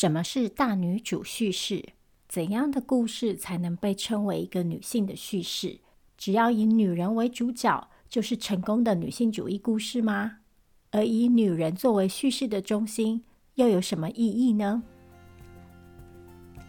[0.00, 1.84] 什么是大女主叙事？
[2.28, 5.80] 怎样的故事才能被称为一个女性的叙事？
[6.16, 10.36] 只要以女人为主角，就是成功的女性主义故事吗？
[10.92, 13.24] 而以女人作为叙事的中心，
[13.56, 14.84] 又有什么意义呢？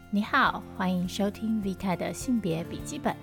[0.10, 3.16] 你好，欢迎收听 Vita 的性别笔记本。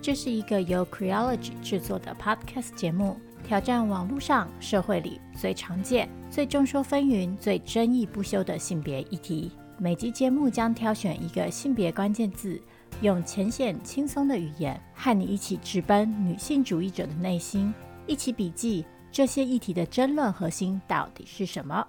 [0.00, 9.52] 这是一个由 Creology 制作的 Podcast 节目，挑战网络上、社会里最常见、最众说纷纭、最争议不休的性别议题。
[9.76, 12.58] 每集节目将挑选一个性别关键字，
[13.02, 17.72] 用浅显轻松的语言，和你一起直奔女性主义者的内心，
[18.06, 21.86] 一起笔记这些议题的争论核心到底是什么。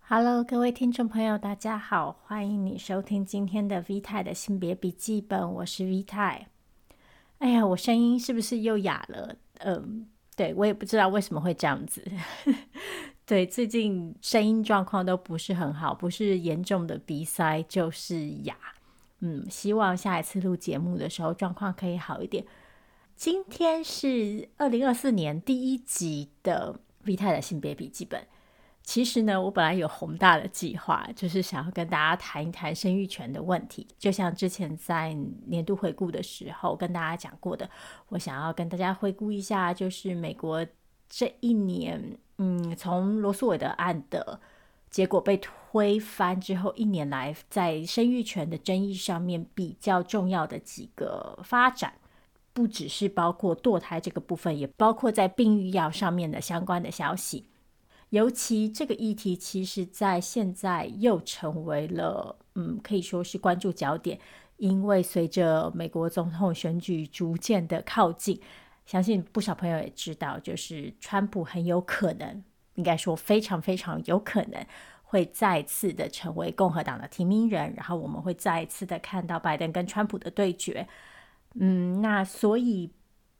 [0.00, 6.48] Hello，各位听众朋友，大家好，欢迎你收听今天的 V 太的性别笔记本，我是 V 太。
[7.38, 9.36] 哎呀，我声音是不是又哑了？
[9.58, 12.02] 嗯，对，我也不知道为什么会这样子。
[13.26, 18.56] 对，最近声音状况都不是很好，不是严重的鼻塞，就是哑。
[19.20, 22.44] 嗯，希望下一次录节目的时候状况可以好一点。
[23.16, 28.26] 今天是二零二四年第一集的 V 太的性别笔记本。
[28.84, 33.88] 其实呢，我本来有宏大的计划，就是想要跟大家谈一谈生育权的问题。
[33.98, 35.14] 就像之前在
[35.46, 37.68] 年度回顾的时候跟大家讲过的，
[38.10, 40.64] 我想要跟大家回顾一下，就是美国
[41.08, 44.38] 这一年，嗯，从罗诉韦德案的
[44.90, 51.94] 结果被推翻之后，一年来在生育权的争议上面比较重要的几个发展，
[52.52, 57.48] 不只是包括堕胎这个部分，也包括在避孕药上面的相关的消息。
[58.14, 64.20] 尤其这个议题，其实在现在又成为了，嗯，可以说是关注焦点。
[64.56, 68.40] 因为随着美国总统选举逐渐的靠近，
[68.86, 72.44] 相信不少朋友也知道，就是川普很有可能，
[72.76, 74.64] 应该说非常非常有可能，
[75.02, 77.74] 会再次的成为共和党的提名人。
[77.76, 80.86] 然后我们会再次的看到拜登跟川普的对决。
[81.54, 82.92] 嗯，那所以。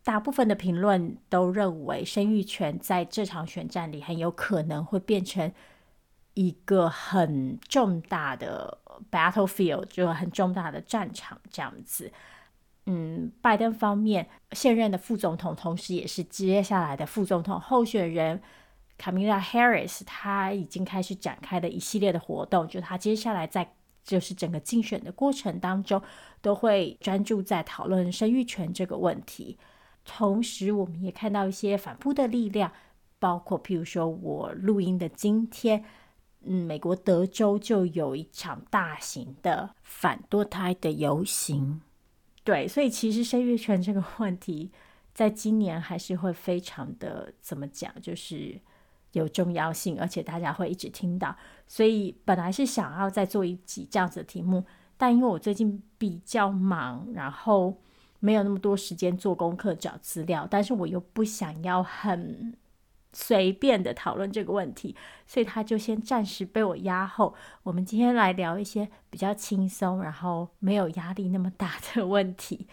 [0.05, 5.51] 大部分的评论都认为，生育权在这场选战里很有可能会变成
[6.35, 8.79] 一个很重大的
[9.11, 12.13] battlefield，就很重大的战场这样子。
[12.87, 18.43] 嗯，拜登方面现任的副总统，同时也是接下来的副总统候选人
[18.99, 26.03] 卡米拉·哈里斯，他已经开始展开的一系列的活动，就他接下来在就是整个竞选的过程当中，
[26.43, 29.57] 都会专注在讨论生育权这个问题。
[30.05, 32.71] 同时，我们也看到一些反扑的力量，
[33.19, 35.83] 包括譬如说，我录音的今天，
[36.43, 41.81] 嗯，美国德州就有一场大型的反堕胎的游行。
[42.45, 44.71] 对，所以其实生育权这个问题，
[45.15, 48.61] 在今年还是会非常的怎么讲，就是
[49.13, 51.35] 有重要性，而且大家会一直听到。
[51.67, 54.67] 所以本来是想要再做一集这样子的题目，
[54.99, 57.81] 但因为我最近比较忙，然后。
[58.25, 62.57] 没有那么多时间做功课找资料，但是我又不想要很
[63.13, 64.97] 随便的讨论这个问题，
[65.27, 67.35] 所以他就先暂时被我压后。
[67.65, 72.67] 我们今天来聊一些比较轻松，然后没有压力那么大的问题。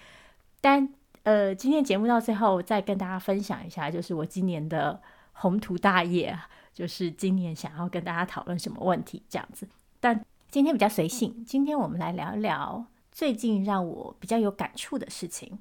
[0.62, 0.88] 但
[1.24, 5.02] 呃，今天节目到最后再跟大家分享一下，就是我今年的
[5.34, 6.40] 宏图大业，
[6.74, 9.68] 就是今年想要跟大家讨论什么问题这样子。
[10.00, 12.91] 但今天比较随性，今天我们来聊一聊。
[13.12, 15.60] 最近让我比较有感触的事情，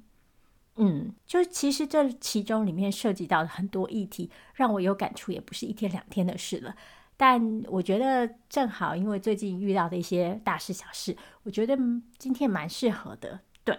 [0.75, 6.75] 嗯，就其实这其中里面涉及到很多议题，让我有感触，也不是一天两天的事了。
[7.17, 11.77] 但我觉得正好，因为最近遇到的一些大事小事，我觉得
[12.17, 13.41] 今天蛮适合的。
[13.63, 13.77] 对，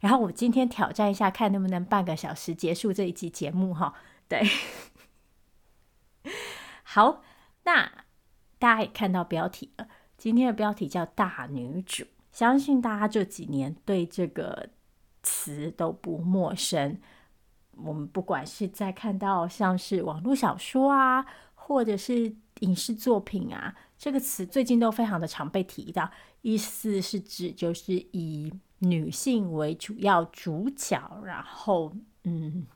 [0.00, 3.94] 然后我今天挑战一下，看能不能半个小时结束这一集节目哈。
[4.28, 4.42] 对，
[6.84, 7.22] 好，
[7.62, 8.04] 那
[8.58, 12.04] 大家也看到标题了，今天的标题叫“大女主”。
[12.32, 14.68] 相信大家这几年对这个
[15.22, 16.98] 词都不陌生。
[17.76, 21.24] 我们不管是在看到像是网络小说啊，
[21.54, 26.10] 或者是影视作品啊，这个词最近都非常的常被提到。
[26.42, 31.92] 意思是指就是以女性为主要主角，然后
[32.24, 32.66] 嗯，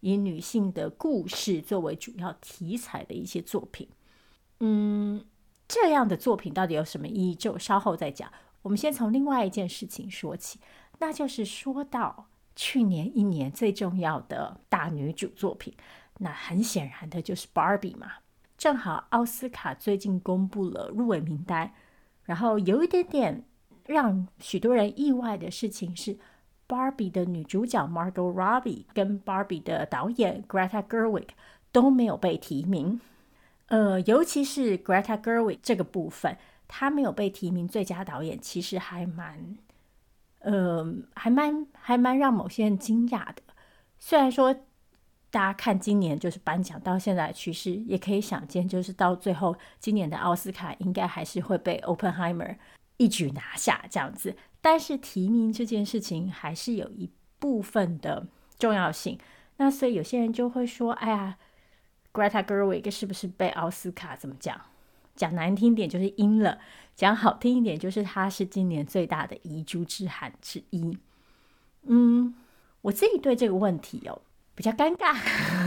[0.00, 3.88] 以女性的故事作为主要题材的一些作品。
[4.60, 5.24] 嗯，
[5.68, 7.34] 这样的作品到底有什么意义？
[7.34, 8.30] 就稍后再讲。
[8.62, 10.60] 我们先从另外一件事情说起，
[10.98, 15.74] 那就是说到去年一年最重要的大女主作品，
[16.18, 18.12] 那很显然的就是 Barbie 嘛。
[18.58, 21.72] 正好奥斯卡最近公布了入围名单，
[22.24, 23.44] 然后有一点点
[23.86, 26.18] 让许多人意外的事情是
[26.68, 31.28] ，Barbie 的女主角 Margot Robbie 跟 Barbie 的导演 Greta Gerwig
[31.72, 33.00] 都没有被提名。
[33.68, 36.36] 呃，尤其是 Greta Gerwig 这个部分，
[36.72, 39.56] 他没有被提名最佳导演，其实还蛮，
[40.38, 40.86] 呃，
[41.16, 43.42] 还蛮还蛮让某些人惊讶的。
[43.98, 44.54] 虽然说
[45.30, 52.56] 大家看今年就是颁奖到现在的趋势，也可以想见，就是到最后今年的奥斯卡应该还是会被 Openheimer
[52.98, 54.36] 一举拿下这样子。
[54.60, 58.26] 但是提名这件事情还是有一部分的
[58.58, 59.18] 重要性。
[59.56, 61.36] 那所以有些人就会说：“哎呀
[62.12, 64.60] ，Greta Gerwig 是不是被奥斯卡怎么讲？
[65.20, 66.58] 讲难听点就是阴了，
[66.96, 70.96] 讲好听一点就是他是今年最大的遗珠之憾之一。”
[71.84, 72.34] 嗯，
[72.80, 74.22] 我自己对这个问题哦
[74.54, 75.14] 比较尴尬，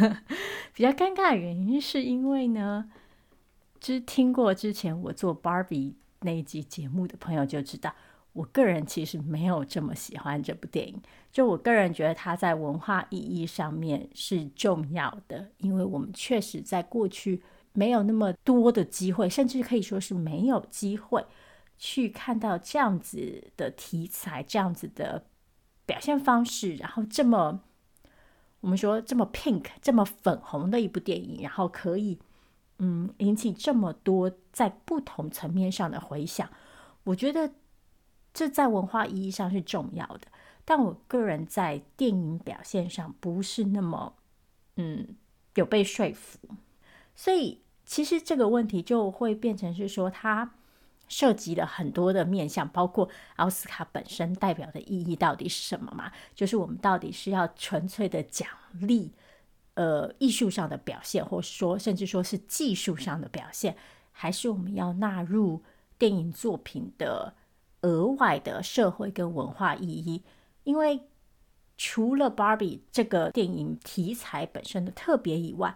[0.73, 2.89] 比较尴尬的原因是因为呢，
[3.79, 7.93] 只听过之前我做 Barbie 那一集节目的朋友就知道。
[8.33, 10.99] 我个人其实没有这么喜欢这部电影，
[11.31, 21.25] 就我个人觉得它在文化意义上面是重要的，因为我们确实在过去没有那么多的机会，甚至可以说是没有机会
[21.77, 25.25] 去看到这样子的题材、这样子的
[25.85, 27.61] 表现方式，然后这么
[28.61, 32.17] 我们说这么 pink、这么粉红的一部电影，然后可以
[32.77, 36.49] 嗯引起这么多在不同层面上的回响，
[37.03, 37.51] 我觉得。
[38.35, 40.21] 这在文化意义上是重要的，
[40.65, 44.15] 但我个人在电影表现上不是那么，
[44.77, 45.15] 嗯，
[45.53, 46.39] 有被说服。
[47.13, 50.51] 所以其实这个问题就会变成是说，它
[51.07, 56.11] 涉及了很多的面向，包括奥斯卡本身代表的意义到底是什么嘛？
[56.33, 58.47] 就是我们到底是要纯粹的奖
[58.79, 59.11] 励，
[59.73, 63.75] 呃，艺术上的表现，或说甚至说是技术上的表现，
[64.11, 65.61] 还是我们要纳入
[65.97, 67.35] 电影作品的？
[67.85, 70.23] 额外的社会跟文化意义，
[70.63, 71.01] 因为
[71.77, 75.75] 除了 Barbie 这个电影题材本身的特别以外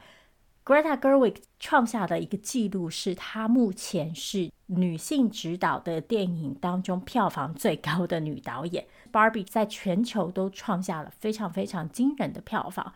[0.67, 8.85] ，Greta Gerwig 创下的一个记录是，她目前是女性执导的电影当中票房最高的女导演。
[9.13, 12.93] Barbie 在全球都创下了非常非常惊人的票房，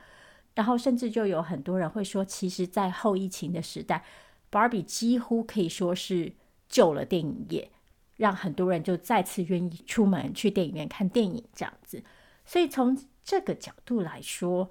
[0.54, 4.04] 然后甚至就有很多人会说，其实，在后疫情的时代
[4.52, 6.34] ，Barbie 几乎可以说是
[6.68, 7.72] 救了电影业。
[8.18, 12.04] 让很多人就再次愿意出门去电影院看电影这样子，
[12.46, 14.70] 所以从这个角度来说，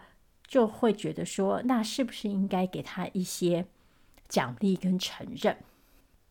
[0.51, 3.65] 就会觉得说，那是不是应该给他一些
[4.29, 5.57] 奖励跟承认？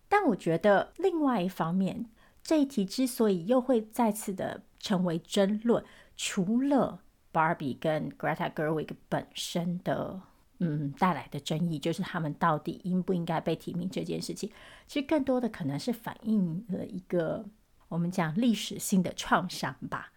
[0.08, 2.06] 但我觉得另外一方面，
[2.44, 5.84] 这一题之所以又会再次的成为争论，
[6.16, 7.02] 除了
[7.34, 10.22] Barbie 跟 Greta Gerwig 本身的。
[10.62, 14.52] 嗯，带来的争议就是他们到底应不应该被提名这件事情，
[14.88, 17.46] 其实更多的可能是反映了一个
[17.88, 20.12] 我们讲历史性的创伤吧。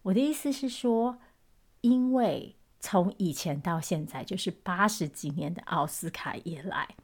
[0.00, 1.18] 我的意思是说，
[1.82, 6.96] 因为从以前到现在，就是八十几年的奥斯卡以来，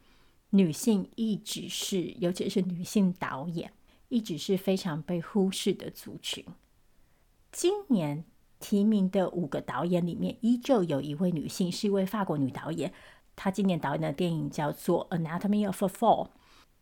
[0.49, 3.71] 女性一直是，尤其是女性导演，
[4.09, 6.43] 一直是非常被忽视的族群。
[7.51, 8.25] 今年。
[8.59, 12.91] 提名的五个导演里面，依旧有一位女性，是一位法国女导演。
[13.35, 16.25] 她今年导演的电影叫做《Anatomy of a Fall》。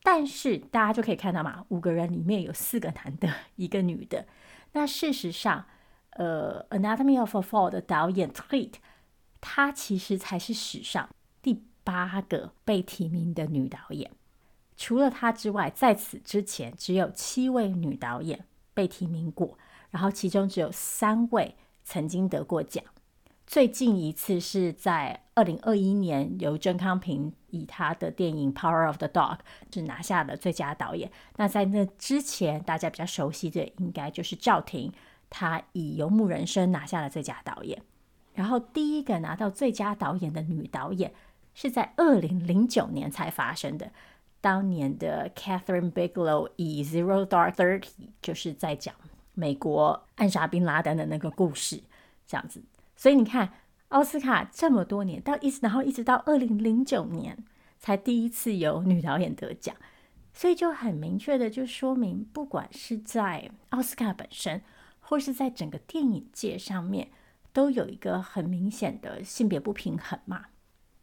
[0.01, 4.25] 但是大家就可以看到嘛，五个人里面有四个男的，一个女的。
[4.71, 5.65] 那事实上，
[6.15, 8.73] 呃，《Anatomy of a Fall》的导演 Triet，
[9.39, 11.07] 她其实才是史上
[11.41, 14.11] 第八个被提名的女导演。
[14.75, 19.57] 除了她之外，在此之前只有七位女导演被提名过，
[19.89, 21.55] 然后其中只有三位。
[21.87, 22.83] 曾经得过奖，
[23.45, 29.37] 最近一次是在二零二一年，由郑康平以他的电影《Power of the Dog》
[29.71, 31.11] 是拿下了最佳导演。
[31.35, 34.91] 那在那之前，大家比较熟悉的应该就是赵婷，
[35.29, 37.81] 她以《游牧人生》拿下了最佳导演。
[38.33, 41.13] 然后第一个拿到最佳导演的女导演
[41.53, 43.91] 是在二零零九年才发生的，
[44.41, 47.79] 当年的 Catherine Bigelow 以《Zero Dark Thirty》
[48.21, 48.93] 就是在讲。
[49.37, 51.83] 美国暗杀宾拉登的那个故事，
[52.25, 52.63] 这样子，
[52.95, 53.51] 所以你看，
[53.89, 57.43] 奥斯卡这么多年到一直，然后一直到二零零九年
[57.77, 59.75] 才第一次有女导演得奖，
[60.33, 64.61] 所以就很明确的就说明，不管是在奥斯卡本身，
[65.07, 67.09] 或是在整个电影界上面，
[67.51, 70.45] 都有一个很明显的性别不平衡嘛。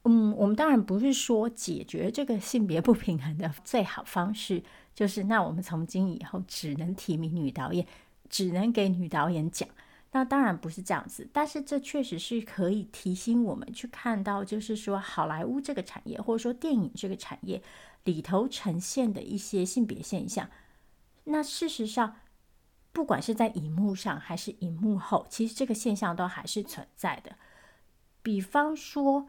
[0.05, 4.63] 嗯，我们当然不是说解决这个性别不平衡的最好方式，
[4.95, 7.87] 就是那我们从今以后只能提名女导演。
[8.33, 9.69] 只能给女导演讲，
[10.13, 17.63] 那当然不是这样子，但是这确实是可以提醒我们去看到，就是说好莱坞这个产业，或者说电影这个产业
[18.05, 20.49] 里头呈现的一些性别现象。
[21.25, 22.17] 那事实上，
[22.93, 27.37] 不管是在荧幕上还是荧幕后，其实这个现象都还是存在的。
[28.23, 29.27] 比方说，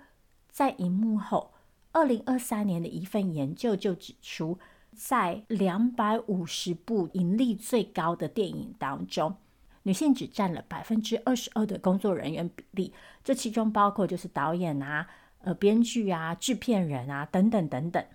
[0.49, 1.53] 在荧幕后，
[1.93, 4.59] 二零二三年的一份研究就指出，
[4.93, 9.35] 在两百五十部盈利最高的电影当中，
[9.83, 12.93] 女性只占了百分之二十二的工作人员比例。
[13.23, 15.07] 这其中包括就是导演啊、
[15.41, 18.05] 呃编剧啊、制片人啊等等等等。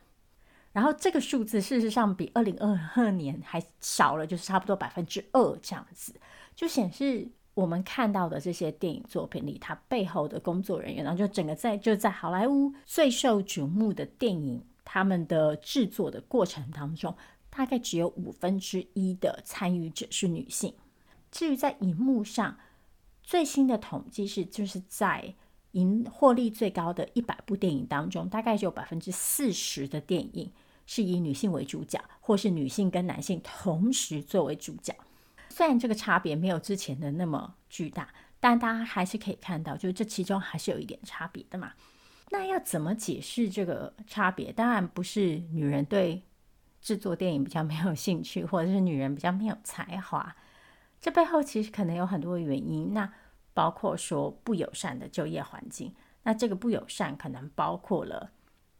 [0.78, 6.14] 然后这个数字事实上比二零二二年还少了，就是差不多百分之二这样子，
[6.54, 7.28] 就显示。
[7.54, 17.12] 我们看到的这些电影作品里，它背后的工作人员，然后就整个在就在好莱坞最受瞩目的电影，他们的制作的过程当中，
[17.50, 20.72] 大概只有五分之一的参与者是女性。
[21.32, 22.56] 至于在荧幕上，
[23.24, 25.34] 最新的统计是，就是在
[25.72, 30.52] 盈获利最高的一百部电影当中，大概就有百分之四十的电影
[30.88, 34.96] 是以女性为主角，或是女性跟男性同时作为主角。
[35.50, 38.08] 虽然这个差别没有之前的那么巨大，
[38.40, 41.72] 但大家还是可以看到，就是这其中还是有一点差别的嘛。
[42.30, 44.50] 那要怎么解释这个差别？
[44.50, 46.22] 当然不是女人对
[46.80, 50.34] 制作电影比较没有兴趣，或者是女人比较没有才华。
[50.98, 52.94] 这背后其实可能有很多原因。
[52.94, 53.12] 那
[53.52, 58.30] 包括说不友善的就业环境，那这个不友善可能包括了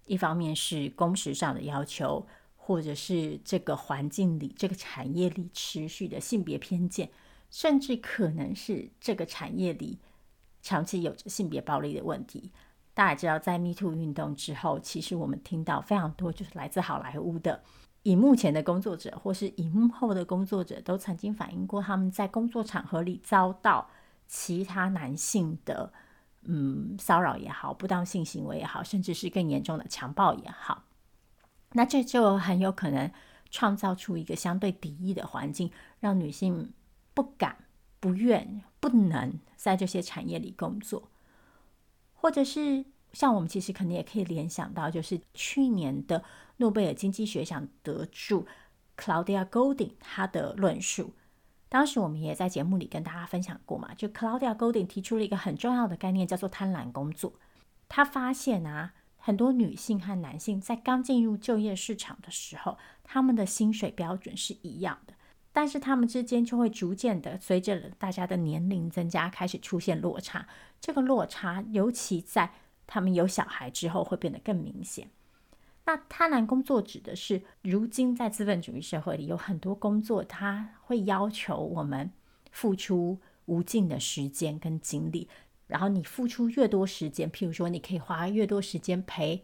[0.08, 2.26] 一方面是工时上的要求。
[2.60, 7.08] 或者是这个环境里、这个产业里持续的性别偏见，
[7.50, 9.98] 甚至可能是这个产业里
[10.60, 12.52] 长期有着性别暴力的问题。
[12.92, 17.62] 大家知道，在 Me Too 运动之后，其实我们听到非常多，就是来自好莱坞的
[18.02, 23.88] 荧幕前的工作者，或是荧幕后的工作者，都曾经反映过他们在工作场合里遭到
[24.26, 25.90] 其他男性的
[26.50, 30.84] 嗯骚扰也好、不当性行为也好，甚至是更严重的强暴也好。
[31.72, 33.12] 那这就很有可能
[33.50, 36.72] 创造出一个相对敌意的环境，让女性
[37.12, 37.58] 不敢、
[38.00, 41.10] 不愿、不能在这些产业里工作，
[42.14, 46.24] 或者是像我们其实可能也可以联想到，就是去年的
[46.56, 48.46] 诺贝尔经济学奖得主
[48.96, 51.12] Claudia Golding 她的论述。
[51.68, 57.34] 当时我们也在节目里跟大家分享过嘛，就 Claudia Goldin 提出了一个很重要的概念，叫做贪婪工作。
[57.88, 58.94] 他发现啊。
[59.20, 65.12] 很多女性和男性在刚进入就业市场的时候，他们的薪水标准是一样的，
[65.52, 70.46] 但是他们之间就会逐渐的随着大家的年龄增加，开始出现落差。
[70.80, 72.54] 这个落差，尤其在
[72.86, 75.10] 他们有小孩之后，会变得更明显。
[75.88, 82.12] 那贪婪工作指的是，如今在资本主义社会里，有很多工作，他会要求我们
[82.50, 85.30] 付出无尽的时间跟精力。
[85.66, 89.42] 然后你付出越多时间，譬如说，你可以花越多时间陪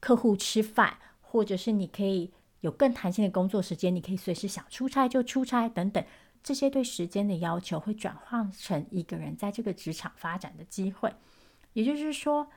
[0.00, 6.02] 客户吃饭，或者是你可以有更弹性的工作时间，你可以随时想出差就出差等等。
[6.42, 11.12] 这些对时间的要求会转换成一个人在这个职场发展的机会。
[11.74, 12.48] 也就是说，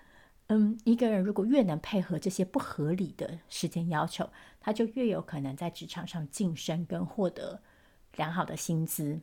[0.47, 7.61] 嗯，一个人如果越能配合这些不合理的时间要求，他就越有可能在职场上晋升跟获得
[8.15, 9.21] 良好的薪资。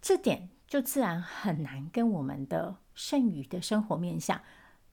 [0.00, 0.50] 这点。
[0.70, 4.40] 就自然很难跟我们的剩余的生活面向，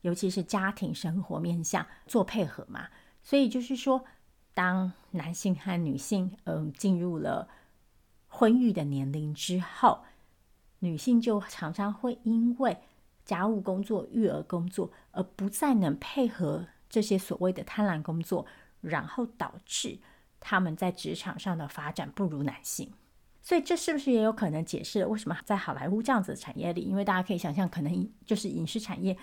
[0.01, 2.87] 尤其是家庭生活面向做配合嘛。
[3.21, 4.03] 所以就是说，
[4.55, 7.47] 当男性和女性嗯进入了
[8.27, 10.03] 婚育的年龄之后，
[10.79, 12.79] 女性就常常会因为
[13.27, 18.45] 家务工作、育儿工作而不再能配合这些所谓的贪婪工作，
[18.79, 19.99] 然后导致
[20.39, 22.91] 他们在职场上的发展不如男性。
[23.41, 29.17] 所以这是不是也有可能解释了为什么在好莱坞这样子的产业里，因为大家可以想象，可能就是影视产业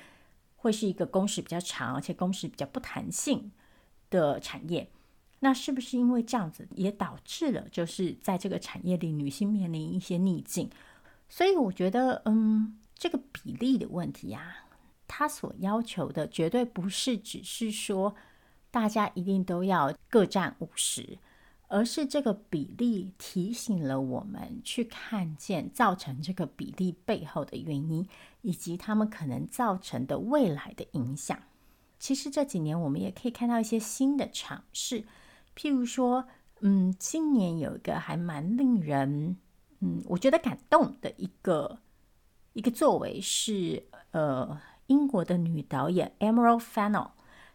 [0.57, 3.51] 会是一个工时比较长，而且工时比较不弹性
[4.11, 4.91] 的产业。
[5.41, 10.71] 那是不是因为这样子也导致了，就是在这个产业里女性面临一些逆境？
[11.29, 14.67] 所以我觉得，嗯，这个比例的问题啊，
[15.07, 18.15] 它所要求的绝对不是只是说
[18.71, 21.19] 大家一定都要各占五十。
[21.69, 28.07] 而是这个比例提醒了我们去看见造成这个比例背后的原因，
[28.43, 31.37] 以及他们可能造成的未来的影响。
[31.99, 35.05] 其实这几年我们也可以看到一些新的尝试，
[35.57, 36.29] 譬如说，
[36.61, 39.37] 嗯，今年有一个还蛮令人，
[39.81, 41.79] 嗯，我觉得感动的一个
[42.55, 47.11] 一个作为是，呃，英国的女导演 Emerald Fennel，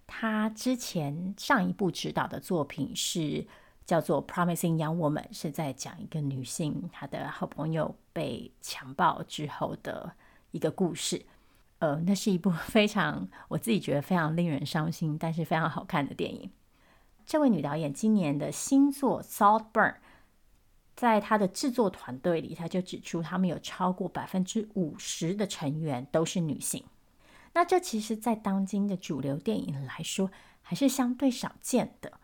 [0.06, 3.48] 她之前上一部指导的作品是。
[3.86, 10.14] 叫做《Promising Young Woman》，是在讲一个女性她的好朋友被强暴之后的
[10.52, 11.26] 一个故事。
[11.80, 16.52] 呃，那是一部 非常我自己觉得非常令人伤心，但是非常好看的电影。
[17.26, 19.94] 这位女导演今年的新作《Saltburn》，
[21.00, 26.84] 在他的制作团队里，他就指出他们有超过百分之五十的成员都是女性。
[27.54, 30.30] 那这其实，在当今的主流电影来说，
[30.62, 32.20] 还是相对少见的。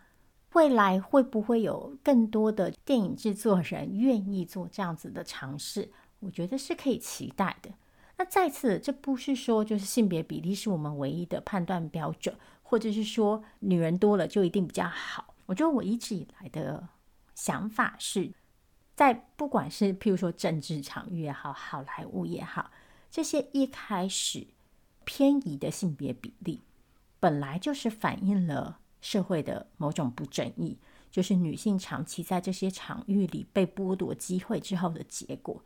[0.52, 5.90] 未来会不会有更多的电影制作人愿意做这样子的尝试？
[6.20, 7.72] 我觉得是可以期待的。
[8.18, 15.34] 那再次，这不是说就是性别比例是我们唯一的判断标准，或者是说女人多了就一定比较好。
[15.46, 16.90] 我觉得我一直以来的
[17.36, 18.34] 想法是，
[18.96, 22.72] 在不管是譬如说政治场域也好，好莱坞也好，
[23.12, 24.48] 这些一开始
[25.04, 26.62] 偏移的性别比例，
[27.20, 30.78] 本来就是反映了社会的某种不正义，
[31.12, 35.62] 就是女性长期在这些场域里被剥夺机会之后的结果。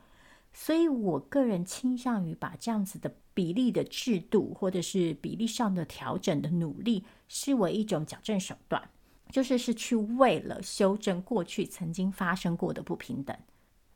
[0.51, 8.89] 所以，我个人倾向于把这样子的比例的制度，或者是比例上的调整的努力，视为一种矫正手段，
[9.29, 13.36] 就是是去为了修正过去曾经发生过的不平等。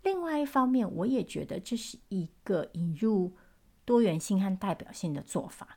[0.03, 3.33] 另外一方面，我也觉得这是一个引入
[3.85, 5.75] 多元性和代表性的做法，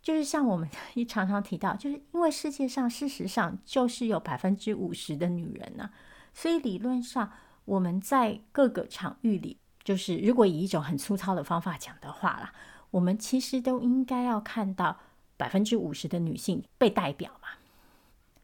[0.00, 0.68] 就是像我们
[1.08, 5.90] 常常提到，就是因为世界上事实上就是有百分之五十的女人呢、
[6.32, 7.32] 所以理论上
[7.64, 9.58] 我们在各个场域里。
[9.84, 12.52] 就是如果以一种很粗糙的方法讲的话啦，
[12.92, 15.00] 我们其实都应该要看到
[15.36, 17.48] 百分之五十的女性被代表嘛。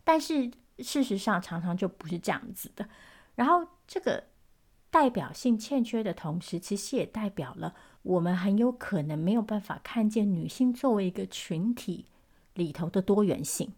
[0.08, 2.88] 但是事实上常常就不是这样子的。
[3.34, 4.24] 然后这个
[4.90, 12.06] 代表性欠缺的同时，其实也代表了我们很有可能没有办法看见女性作为一个群体
[12.54, 13.74] 里头的多元性。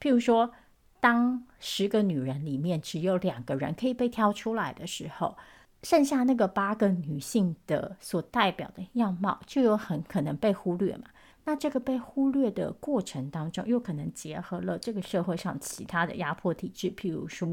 [0.00, 0.52] 譬如说，
[0.98, 5.36] 当十个女人里面只有两个人可以被挑出来的时候。
[5.84, 11.08] 剩下那个八个女性的所代表的样貌，就有很可能被忽略嘛。
[11.44, 17.52] 那这个被忽略的过程当中，又可能结合了这个社会上其他的压迫体制，譬如说，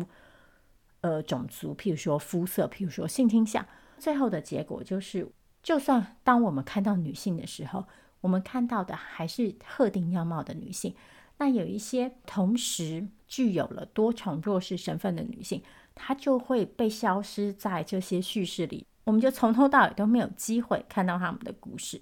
[1.01, 3.65] 呃，种族，譬如说肤色，譬如说性倾向。
[3.97, 5.29] 最后的结果就是，
[5.61, 7.85] 就算当我们看到女性的时候，
[8.21, 10.95] 我们看到的还是特定样貌的女性。
[11.37, 15.61] 那有一些同时具有了多重弱势身份的女性。
[16.01, 22.01] 她就会被消失在这些叙事里，我们就从头到尾都没有机会看到他们的故事。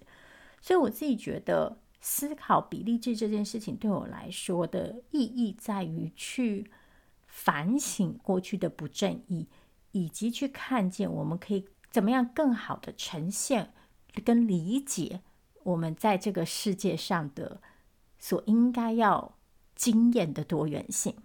[0.61, 6.69] 所以我自己觉得，思考比例制这件事情对我来说的意义在于去
[7.25, 9.47] 反省过去的不正义，
[9.91, 13.73] 以及去看见我们可以怎么样更好的呈现
[14.23, 15.21] 跟理解
[15.63, 17.61] 我们在这个世界上的
[18.19, 19.37] 所应该要
[19.75, 21.15] 经验的多元性。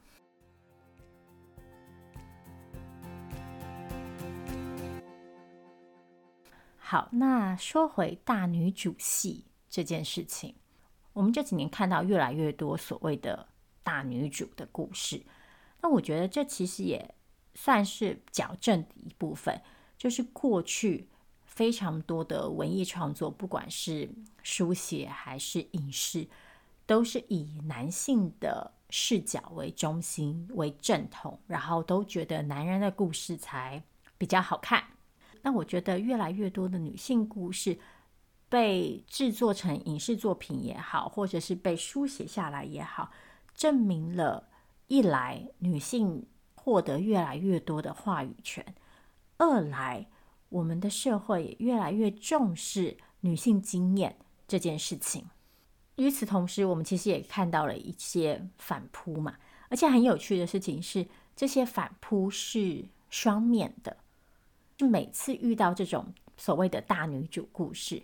[6.92, 10.55] 好，那说回大女主戏这件事情，
[11.14, 13.48] 我们这几年看到越来越多所谓的
[13.83, 15.24] 大女主的故事，
[15.81, 17.14] 那我觉得这其实也
[17.55, 19.59] 算是矫正的一部分，
[19.96, 21.09] 就是过去
[21.46, 24.11] 非常多的文艺创作，不管是
[24.42, 26.28] 书写还是影视，
[26.85, 33.83] 都是以男性的视角为中心为正统，然后都觉得男人的故事才
[34.18, 34.85] 比较好看。
[35.42, 37.78] 那我觉得越来越多的女性故事
[38.48, 43.11] 被制作成影视作品也好，或者是被书写下来也好，
[43.55, 44.48] 证明了
[44.88, 48.64] 一来女性获得越来越多的话语权，
[49.38, 50.07] 二来
[50.48, 55.26] 我们的社会也越来越重视女性经验这件事情。
[55.96, 59.37] 与此同时，我们其实也看到了一些反扑嘛，
[59.68, 63.96] 而且很有趣的事情是，这些反扑是双面的。
[64.83, 68.03] 每次遇到这种所谓的大女主故事，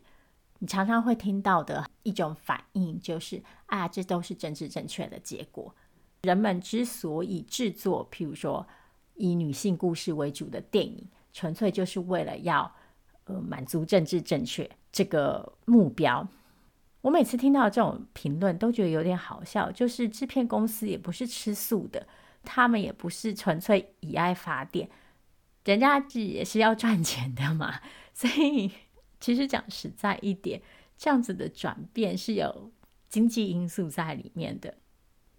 [0.58, 5.74] 你常常会听到的一种反应就是：啊，这都是政治正确的结果。
[6.22, 8.66] 人们之所以制作，譬如说
[9.14, 12.74] 以女性故事为主的电影，纯粹就是为了要
[13.24, 16.26] 呃满足政治正确这个目标。
[17.00, 19.70] 我每次听到这种评论，都觉得有点好笑。
[19.70, 22.04] 就是制片公司也不是吃素的，
[22.42, 24.90] 他们也不是纯粹以爱发电。
[25.68, 27.80] 人家也是要赚钱的嘛，
[28.14, 28.70] 所以
[29.20, 30.62] 其实讲实在一点，
[30.96, 32.72] 这样子的转变是有
[33.10, 34.78] 经济因素在里面的。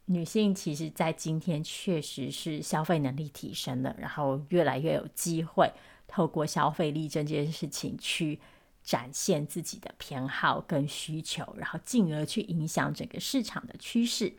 [0.05, 5.71] 女性其实，在今天确实是消费能力提升了，然后越来越有机会
[6.07, 8.39] 透过消费力这件事情去
[8.83, 14.33] 展现自己的偏好跟需求，然后进而去影响整个市场的趋势。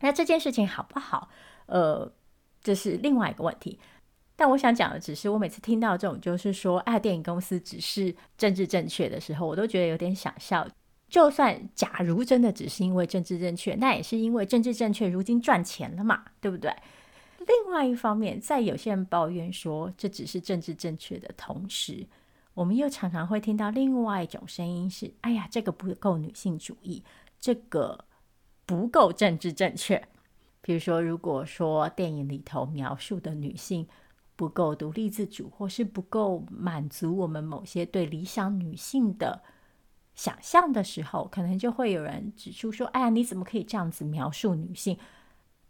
[0.00, 1.30] 那这件事情好不好？
[1.64, 2.12] 呃，
[2.62, 3.78] 这是另外一个问题。
[4.40, 10.66] 但我想讲的只是，我每次听到这种就是说，哎，电影公司只是政治正确的时候，我都觉得有点想笑。
[11.10, 16.74] 就算假如真的只是因为政治正确，那也是因为政治正确如今赚钱了嘛，对不对？
[17.40, 22.06] 另外一方面，在有些人抱怨说这只是政治正确的同时，
[22.54, 27.04] 我们又常常会听到另外一种声音是：哎呀，这个不够女性主义，
[27.38, 28.06] 这个
[28.64, 30.02] 不够政治正确。
[30.62, 33.86] 比如说，如果说电影里头描述的女性
[34.40, 39.42] 不够独立自主，或是不够满足我们某些对理想女性的
[40.14, 44.96] 想象的时候，可能就会有人指出说：“哎呀，你怎么可以这样子描述女性？”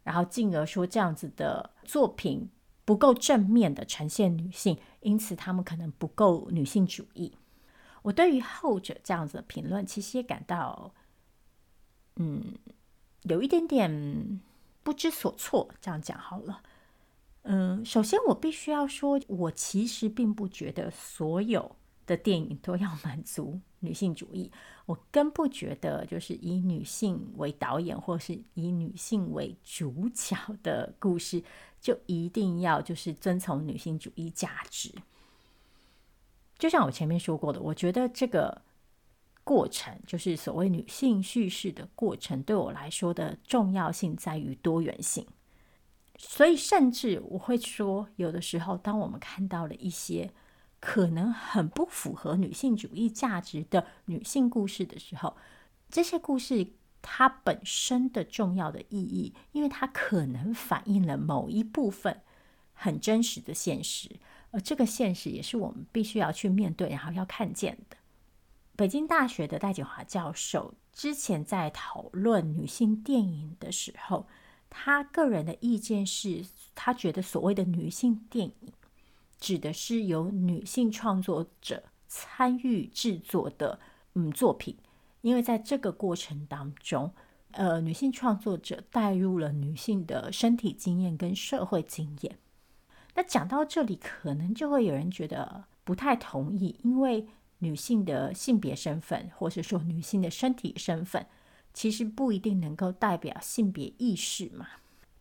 [0.04, 2.48] 然后进而说这样子的作品
[2.85, 7.37] 不够正面的呈现女性，因此他们可能不够女性主义。
[8.02, 10.94] 我对于后者这样子的评论，其实也感到，
[12.14, 12.54] 嗯，
[13.22, 14.40] 有一点点。
[14.83, 16.62] 不知所措，这样讲好了。
[17.42, 21.76] 嗯，首先我必须要说，我其实并不觉得所有
[22.07, 24.50] 的电影都要满足女性主义。
[24.87, 31.42] 我更不觉得，就是以女性为导演或是以女性为主角的故事，
[31.81, 34.92] 就一定要就是遵从女性主义价值。
[36.59, 38.62] 就像我前面说过的，我觉得这个。
[39.42, 45.26] 过程就是所谓女性叙事的过程，对我来说的重要性在于多元性。
[46.22, 50.35] 所以，甚至我会说，有的时候，当我们看到了一些
[50.78, 55.35] 可能很不符合女性主义价值的女性故事的时候，
[55.88, 62.20] 这些故事它本身的重要的意义，因为它可能反映了某一部分
[62.74, 67.96] 很真实的现实，而这个现实也是我们必须要去面对，然后要看见的。
[68.76, 74.26] 北京大学的戴锦华教授之前在讨论女性电影的时候，
[74.70, 76.42] 他个人的意见是，
[76.74, 78.72] 他觉得所谓的女性电影
[79.38, 83.78] 指的是由女性创作者参与制作的
[84.14, 84.76] 嗯作品，
[85.20, 87.12] 因为在这个过程当中，
[87.50, 92.38] 呃，女性创作者带入了女性的身体经验跟社会经验。
[93.14, 97.26] 那讲到这里，可能就会有人觉得不太同意，因为。
[97.62, 101.26] 女性的性别身份，或是说女性的身体身份，
[101.72, 104.66] 其实不一定能够代表性别意识嘛。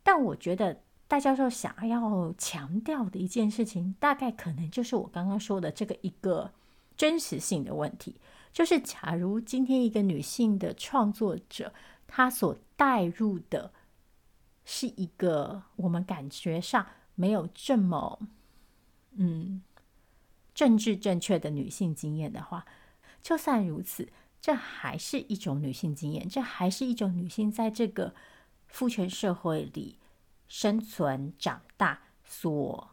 [0.04, 6.52] 但我觉得戴教授想要强调的一件事情，大概可能就是我刚刚说的这个一个
[6.96, 8.16] 真实性的问题，
[8.52, 11.74] 就是假如今天一个女性的创作者，
[12.08, 13.72] 她所带入的
[14.66, 16.86] 是一个我们感觉上
[17.16, 18.20] 没有这么，
[19.14, 19.62] 嗯。
[20.56, 22.66] 政治正确的女性经验的话，
[23.24, 24.10] 就算如此，
[24.42, 28.14] 这还是一种女性经验，这还是一种女性在这个
[28.68, 29.98] 父权社会里
[30.48, 32.90] 生存、长大所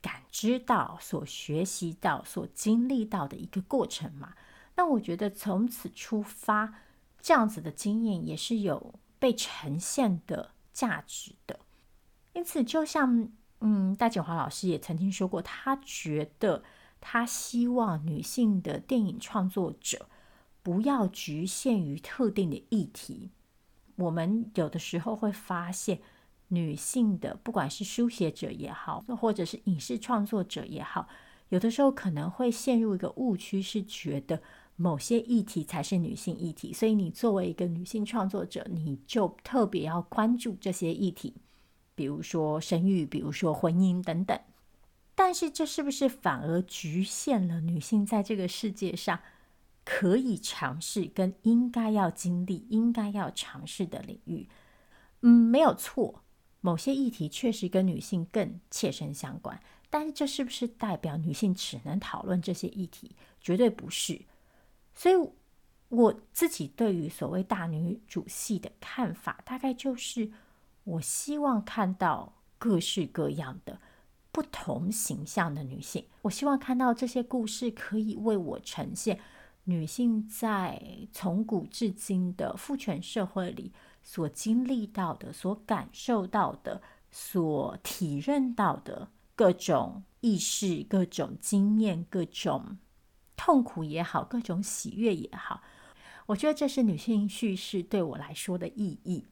[0.00, 4.34] 感知到、所学习到、所经历到的一个过程嘛。
[4.76, 6.74] 那我觉得从此出发，
[7.20, 11.60] 这样子的经验也是有被呈现的价值的。
[12.32, 13.28] 因此，就像
[13.60, 16.62] 嗯，戴锦华老师也曾经说过，他觉得。
[17.04, 20.06] 他希望女性的电影创作者
[20.62, 23.30] 不要局限于特定的议题。
[23.96, 26.00] 我们有的时候会发现，
[26.48, 31.08] 女性的不管是书写者也好，或者是影视创作者也好，
[31.50, 34.42] 有的时候可能会陷入一个误区，是觉得
[34.76, 41.34] 某些议题才是女性议题，所以你作为一个女性创作者，你就特别要关注这些议题，
[41.94, 44.38] 比如说生育，比如说婚姻等等。
[45.14, 49.20] 但是，这是不是反而局限了女性在这个世界上
[49.84, 54.48] 可以尝试跟应该要经历、应该要尝试的领域？
[55.20, 56.22] 嗯，没有错，
[56.60, 59.60] 某些议题确实跟女性更切身相关。
[59.90, 63.14] 但是，这是不是代表女性只能讨论这些议题？
[63.40, 64.22] 绝对不是。
[64.94, 65.30] 所以，
[65.88, 70.30] 我自己对于所谓大女主戏的看法，大概就是：
[70.84, 73.80] 我希望看到各式各样的。
[74.34, 79.20] 不同形象的女性，我希望看到这些故事可以为我呈现
[79.64, 80.80] 女性在
[81.12, 83.72] 从古至今的父权社会里
[84.02, 92.78] 所经历到的、所感受到的、所体认到的各种意识、各种经验、各种
[93.36, 95.62] 痛苦也好、各种喜悦也好。
[96.26, 99.26] 我觉得这是女性叙事对我来说的意义。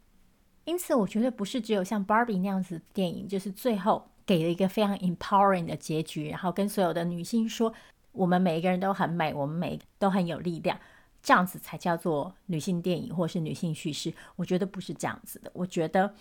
[0.64, 4.08] 因此，我觉得不是只有像 Barbie 那样子的电影，就是最后。
[4.26, 7.74] 给了一个非常 empowering 的结局，然后跟所有的女性说
[8.12, 10.78] ：“我们每一个人都很美，我们每都很有力量。”
[11.22, 14.14] 这样子才叫做女性电影或是女性叙事。
[14.36, 15.50] 我觉得不是这样子的。
[15.54, 16.14] 我觉得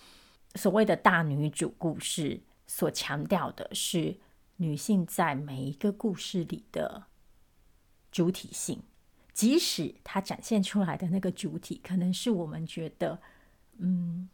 [0.56, 4.18] 所谓的大女主故事所强调的是
[4.58, 7.06] 女性在每一个故事里的
[8.12, 8.82] 主体性，
[9.32, 13.20] 即使她展现出来的那个主体可能是我们觉得
[13.78, 14.28] 嗯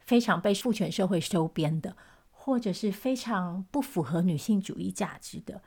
[0.00, 1.96] 非常被父权社会收编的。
[2.30, 5.60] 或者是非常不符合女性主义价值的，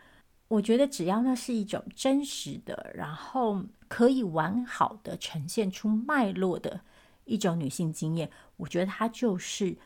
[0.51, 6.81] 我觉得只要那是一种真实的，然后可以完好的呈现出脉络的
[7.23, 9.77] 一种女性经验，我觉得它就是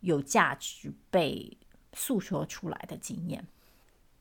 [0.00, 1.58] 有价值被
[1.92, 3.46] 诉说出来的经验。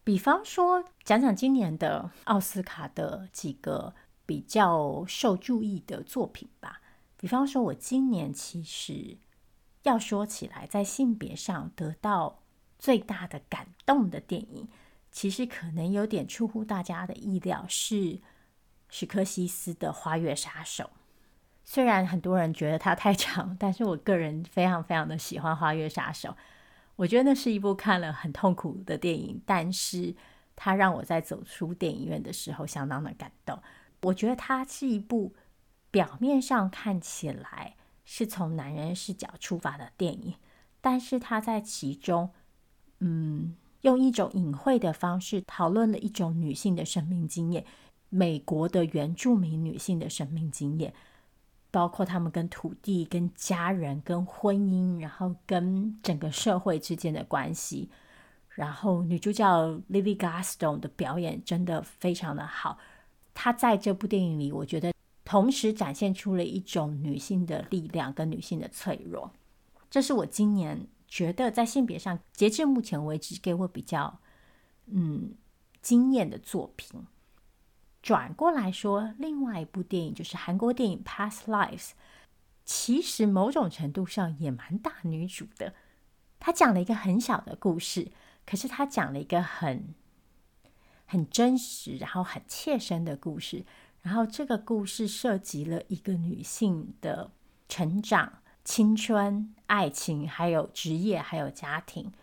[0.04, 6.82] 比方说，讲讲今年的奥斯卡的几个比较受注意的作品吧。
[7.16, 9.18] 比方说，我今年其实
[9.84, 12.42] 要说起来，在性别上得到
[12.78, 14.68] 最大的感动的电影。
[15.12, 18.20] 其实可能有点出乎大家的意料，是
[18.90, 20.84] 史克西斯的《花月杀手》。
[21.66, 26.30] 虽然很多人觉得它太长，但是我个人非常非常的喜欢《花月杀手》。
[26.96, 30.16] 我觉得那是一部看了很痛苦的电影，但是
[30.56, 33.60] 它让我在走出电影院的时候相当的感动。
[34.02, 35.34] 我觉得它是一部
[35.92, 40.36] 表面上看起来是从男人视角出发的电影，
[40.82, 42.32] 但是它在其中，
[43.00, 43.56] 嗯。
[43.82, 47.66] 用一种隐晦的方式讨论了一种女性的生命经验，
[48.10, 50.94] 美国的原住民女性的生命经验，
[51.72, 57.90] 包括她们跟土地、跟家人、跟婚姻，然后跟整个社会之间的关系。
[58.50, 59.48] 然后女主角
[59.90, 62.78] Lily Garstone 的表演真的非常的好，
[63.34, 64.92] 她在这部电影里，我觉得
[65.24, 69.32] 同时展现出了一种女性的力量跟女性的脆弱。
[69.90, 70.86] 这是我今年。
[71.10, 74.20] 觉得在性别上，截至目前为止，给我比较
[74.86, 75.34] 嗯
[75.82, 77.08] 惊艳的作品。
[78.02, 81.78] 转过来说，另外一部电影就是韩国电影《Past Lives》，
[82.64, 85.74] 其实某种程度上也蛮大女主的。
[86.40, 88.12] 他讲了一个很小的故事，
[88.46, 89.96] 可是他讲了一个很
[91.06, 93.66] 很真实，然后很切身的故事。
[94.02, 97.32] 然后这个故事涉及了一个女性的
[97.68, 98.42] 成长。
[98.70, 102.14] 青春、爱情，还有职业，还有家庭，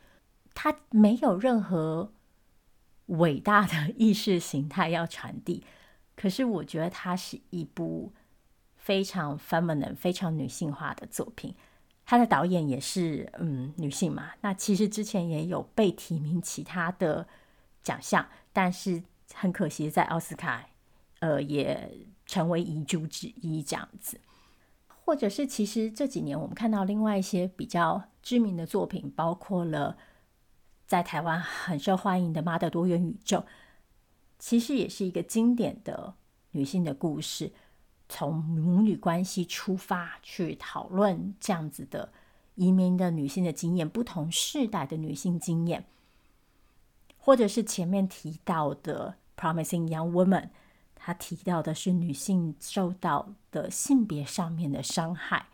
[0.55, 2.13] 它没有任何
[3.07, 5.65] 伟大的意识形态要传递。
[6.15, 8.13] 可是，我觉得它是一部
[8.77, 11.53] 非常 feminine、非常女性化的作品。
[12.05, 14.31] 它的导演也是嗯女性嘛。
[14.41, 17.27] 那其实之前也有被提名其他的
[17.83, 19.03] 奖项，但是
[19.35, 20.65] 很可惜在奥斯卡，
[21.19, 24.21] 呃，也成为遗珠之一这样子。
[25.07, 29.97] 或者是，其实这几年我们看到另外一些比较知名的作品，包括了
[30.85, 33.39] 在台湾很受欢迎的《妈的多元宇宙》，
[34.41, 36.15] 其实也是一个经典的
[36.51, 37.53] 女性的故事，
[38.09, 42.13] 从母女关系出发去讨论这样子的
[42.57, 45.85] 移民的女性的经验，不同世代的女性经验，
[47.17, 50.43] 或者是前面提到的《Promising Young Woman》。
[51.07, 55.47] 他提到的是女性受到的性别上面的伤害。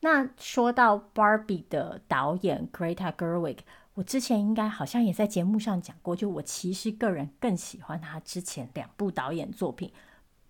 [0.00, 3.60] 那说到 Barbie 的导演 Greta Gerwig，
[3.94, 9.90] 我之前应该好像也在节目上讲过，就我其实个人更喜欢他之前两部导演作品，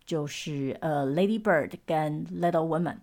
[0.05, 2.95] 就是呃《Lady Bird》跟《Little Women》。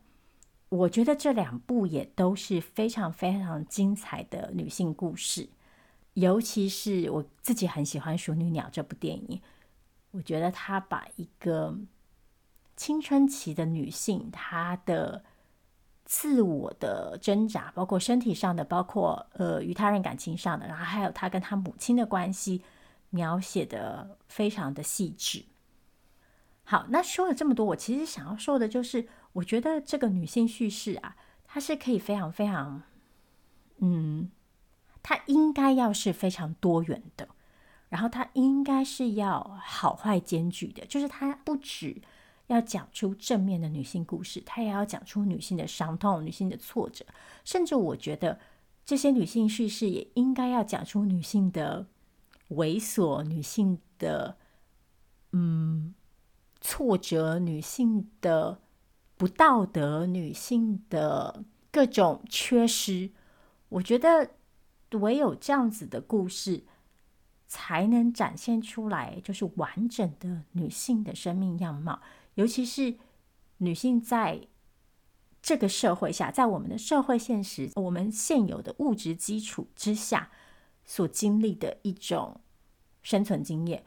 [0.67, 5.47] 我觉得这两部也都是非常非常精彩的女性故事，
[6.15, 9.41] 尤其是我自己很喜欢《淑女鸟》这部电影。
[10.12, 11.78] 我觉得他把一个
[12.76, 15.24] 青春期的女性，她的
[16.06, 22.63] 自我的挣扎，包括身体上的，包括呃与他人感情上的，然后还有她跟她母亲的关系，
[23.10, 25.46] 描写的非常的细致。
[26.63, 31.15] 好，那说了这么多，我其实想要说的就是，我觉得这个女性叙事啊，
[31.46, 32.84] 它是可以非常非常，
[33.78, 34.30] 嗯，
[35.02, 37.30] 它应该要是非常多元的。
[37.89, 42.02] 然后它应该是要好坏兼具的，就是它不只
[42.47, 47.06] 要讲出正面的女性故事，它也要讲出女性的伤痛、女性的挫折，
[47.45, 48.39] 甚至我觉得
[48.86, 51.88] 这些女性叙事也应该要讲出女性的
[52.50, 54.38] 猥琐、女性的
[55.32, 55.93] 嗯
[56.60, 58.60] 挫折、女性的
[59.15, 63.12] 不道德、女性的各种缺失。
[63.69, 64.32] 我觉得
[64.91, 66.63] 唯有这样子的故事。
[67.47, 72.01] 才能展现出来，就是完整的女性的生命样貌，
[72.36, 72.95] 尤其是
[73.57, 74.41] 女性在
[75.41, 80.29] 这个社会下，在我们的社会现实、我们现有的物质基础之下
[80.83, 82.41] 所经历的一种
[83.01, 83.86] 生存经验。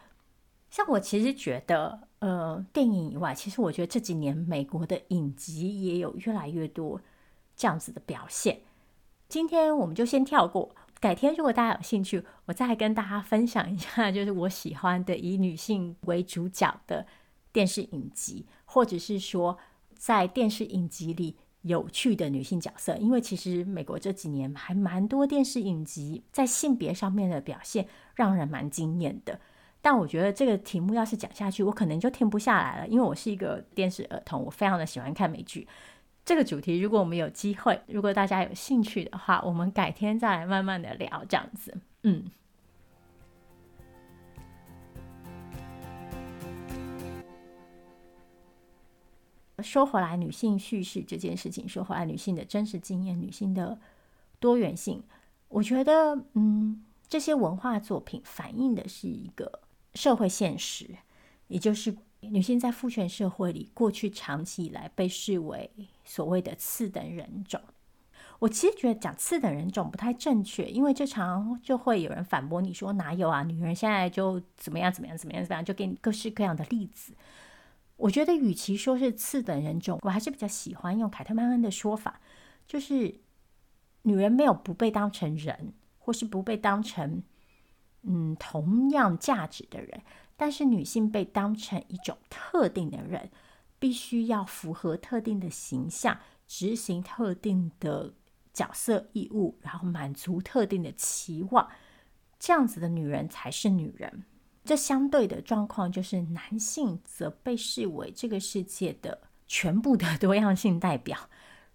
[0.71, 7.01] 像我其实觉得，呃，电影以外，其实我觉得这几年美国的影集也有越来越多
[7.57, 8.63] 这样子的表现。
[9.29, 10.75] 今天我们就先跳过。
[11.01, 17.07] 改天如果大家有兴趣，我再跟大家分享一下， 就是我喜欢的以女性为主角的
[17.53, 19.57] 电视影集，或者是说
[19.95, 22.97] 在电视影集里有趣的女性角色。
[22.99, 29.41] 因为其实美国这几年还蛮多电视影集在性别上面的表现让人蛮惊艳的。
[29.81, 35.67] 但我觉得这个题目要是讲下去，我可能就停不下来了，因为我是一个电视儿童，我非常的喜欢看美剧。
[36.31, 41.77] 这个主题，如果我们有机会，如果大家有兴趣的话，我们改天再来慢慢的聊，这样子。
[42.05, 42.31] 嗯。
[49.61, 53.81] 说回来，女性叙事这件事情，说回来，女性的真实经验，女性的
[54.39, 55.03] 多元性，
[55.49, 59.63] 我觉得，嗯，这些文化作品反映的是一个
[59.95, 60.91] 社会现实，
[61.49, 65.71] 也就是女性在父权社会里，过去长期以来被视为
[66.05, 67.61] 所谓的次等人种。
[68.39, 77.13] 我其实觉得讲次等人种不太正确，因为这常就会有人反驳你说哪有啊，女人现在就怎么样怎么样怎么样怎么样，就给你各式各样的例子。
[77.97, 82.19] 我觉得，与其说是次等人种，我还是比较喜欢用凯特曼恩的说法，
[82.67, 83.15] 就是
[84.03, 87.23] 女人没有不被当成人，或是不被当成
[88.05, 90.01] 嗯同样价值的人，
[90.41, 93.31] 但是女性被当成一种特定的人，
[93.79, 98.15] 必须要符合特定的形象，执行特定的
[98.55, 101.69] 角色义务，然后满足特定的期望，
[102.39, 104.25] 这样子的女人才是女人。
[104.65, 111.19] 这相对的状况就是，男性则被视为这个世界的全部的多样性代表，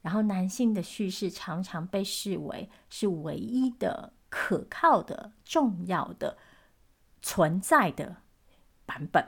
[0.01, 6.35] 然后男性的叙事常常被视为是唯一的、可靠的、重要的
[7.21, 8.15] 存在的
[8.85, 9.25] 版本。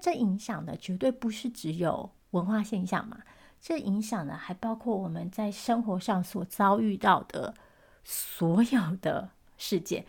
[0.00, 3.22] 这影响的绝对不是只有文化现象嘛，
[3.60, 7.54] 这影响的还包括我们在生活上所遭遇到的
[8.02, 10.06] 所有的事件。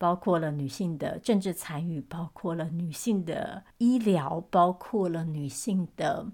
[0.00, 6.28] 包括了女性的政治参与，包括了女性的医疗，包括了女性的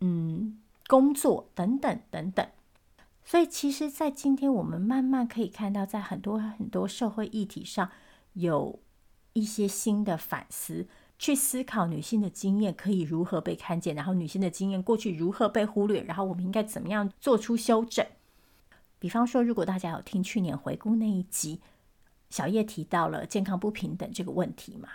[0.00, 2.44] 嗯工作等等等等。
[3.24, 7.88] 所以，其实，在今天我们慢慢可以看到，在很多很多社会议题上，
[8.32, 8.80] 有
[9.34, 10.88] 一些新的反思，
[11.20, 18.06] 去思考女性的经验可以如何被看见，然后女性的经验过去如何被忽略，然后我们应该怎么样做出修正。
[18.98, 21.60] 比方说，如果大家有听去年回顾那一集。
[22.30, 24.88] 小叶提到了健康不平等这个问题嘛？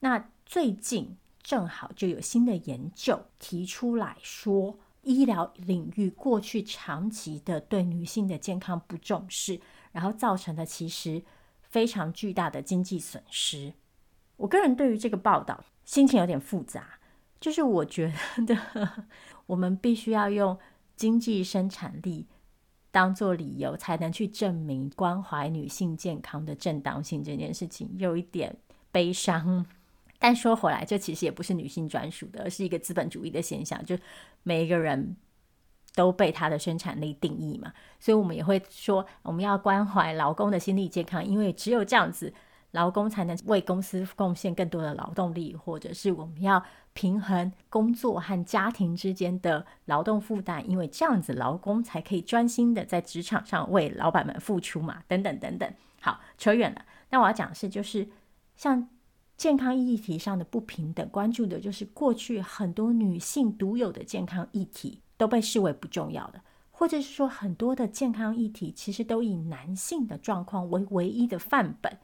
[0.00, 9.58] 那最近正好就有新的研究提出来说，医疗领域过去长期的对女性的健康不重视，
[9.90, 11.22] 然后造成的其实
[11.62, 13.72] 非常巨大的经济损失。
[14.38, 16.98] 我个人对于这个报道心情有点复杂，
[17.38, 18.12] 就是我觉
[18.46, 18.56] 得
[19.44, 20.58] 我们必须要用
[20.96, 22.26] 经济生产力。
[22.90, 28.56] 当做理由才能去证明关怀女性健康的正当性这件事情，有一点
[28.90, 29.64] 悲伤。
[30.18, 33.96] 但说回来，这其实也不是女性专属的，而是一个资本主义的现象，就
[34.42, 35.14] 每一个人
[35.94, 37.74] 都被他的生产力定义嘛。
[38.00, 42.32] 所以我们也会说，我们要关怀劳工的心理健康，因为只有这样子。
[42.72, 55.72] 劳工才能为公司贡献更多的劳动力，或者是我们要平衡工作和家庭之间的劳动负担，因为这样子劳工才可以专心的在职场上为老板们付出嘛，等等等等。
[56.00, 56.84] 好，扯远了。
[57.10, 58.06] 那我要讲的是，就是
[58.54, 58.88] 像
[59.36, 71.96] 健康议题上的不平等，关注的就是过去很多女性独有的健康议题都被视为不重要的，或者是说很多的健康议题其实都以男性的状况为唯一的范本。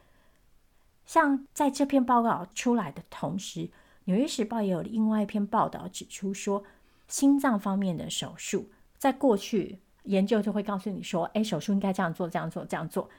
[1.05, 3.59] 像在这篇报告出来的同时，
[4.05, 6.63] 《纽约时报》也有另外一篇报道指出说，
[7.07, 13.09] 心脏方面的手术，在过去研究就会告诉你说，哎，手术应该这样做，这样做，这样做。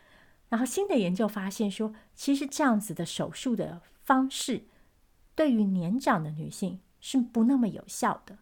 [0.49, 4.65] 然后新的研究发现说，其实这样子的手术的方式，
[5.35, 8.39] 对于年长的女性是不那么有效的。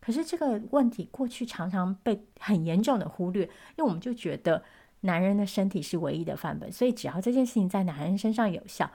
[0.00, 4.64] 可是这个问题过去常常被很严重的忽略，因为我们就觉得。
[5.02, 8.90] 男人的身体是唯一的范本，所以只要这件事情在男人身上有效，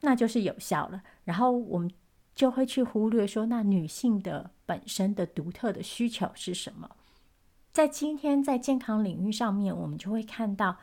[0.00, 1.02] 那就是有效了。
[1.22, 1.88] 然后我们
[2.34, 6.90] 就会去忽略说，那女性的本身的独特的需求是什么？
[7.72, 10.76] 在今天在健康领域上面，我们就会看到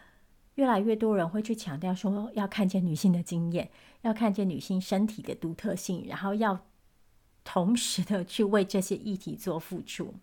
[0.56, 3.70] 越来越多人会去强调说，要看见女性的经验，
[4.04, 6.58] 要看见女性身体的独特性，然后要
[7.44, 10.14] 同时的去为这些议题做付出，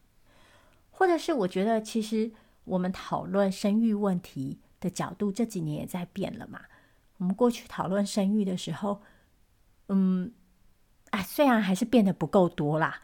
[0.90, 2.32] 或者是我觉得其实。
[2.68, 6.60] 我们讨论生育问题的角度这几年也在变了嘛。
[7.16, 9.02] 我们过去讨论生育的时候，
[9.88, 10.32] 嗯，
[11.10, 13.00] 哎，虽然还是变得不够多啦。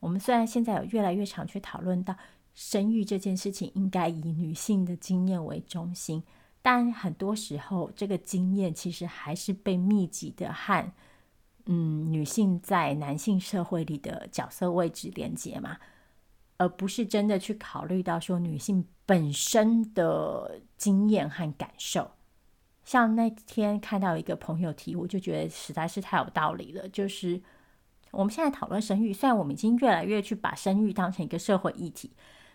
[0.00, 2.16] 我们虽然现在有越来越常去讨论到
[2.54, 6.22] 生育这件事情应该以女性的经验为中心，
[6.62, 10.92] 但很多时候这个经验其实还是被密集的和
[11.66, 15.78] 嗯女性在男性社会里的角色位置连接嘛。
[16.56, 22.12] 而不是真的去考虑到说女性本身的经验和感受，
[22.84, 26.88] 像那天看到一个朋友提，我就觉得实在是太有道理了。
[26.88, 27.42] 就是
[28.10, 32.12] 我们现在讨论生育，虽然我们已经越来越去把生育当成一个社会议题，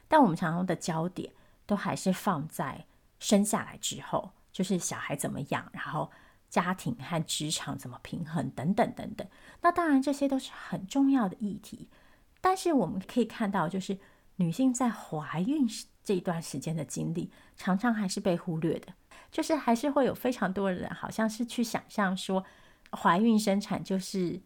[0.07, 1.33] 但我们常常的焦点
[1.65, 2.85] 都还是放在
[3.19, 6.09] 生下来之后，就是小孩怎么养，然后
[6.49, 9.27] 家庭和职场怎么平衡等等等等。
[9.61, 11.89] 那当然这些都是很重要的议题，
[12.41, 13.97] 但是我们可以看到，就是
[14.37, 15.67] 女性在怀孕
[16.03, 18.93] 这一段时间的经历，常常还是被忽略的。
[19.31, 22.43] 就是还是会有非常多人，好像是去想象说，
[22.91, 24.41] 怀孕生产就是，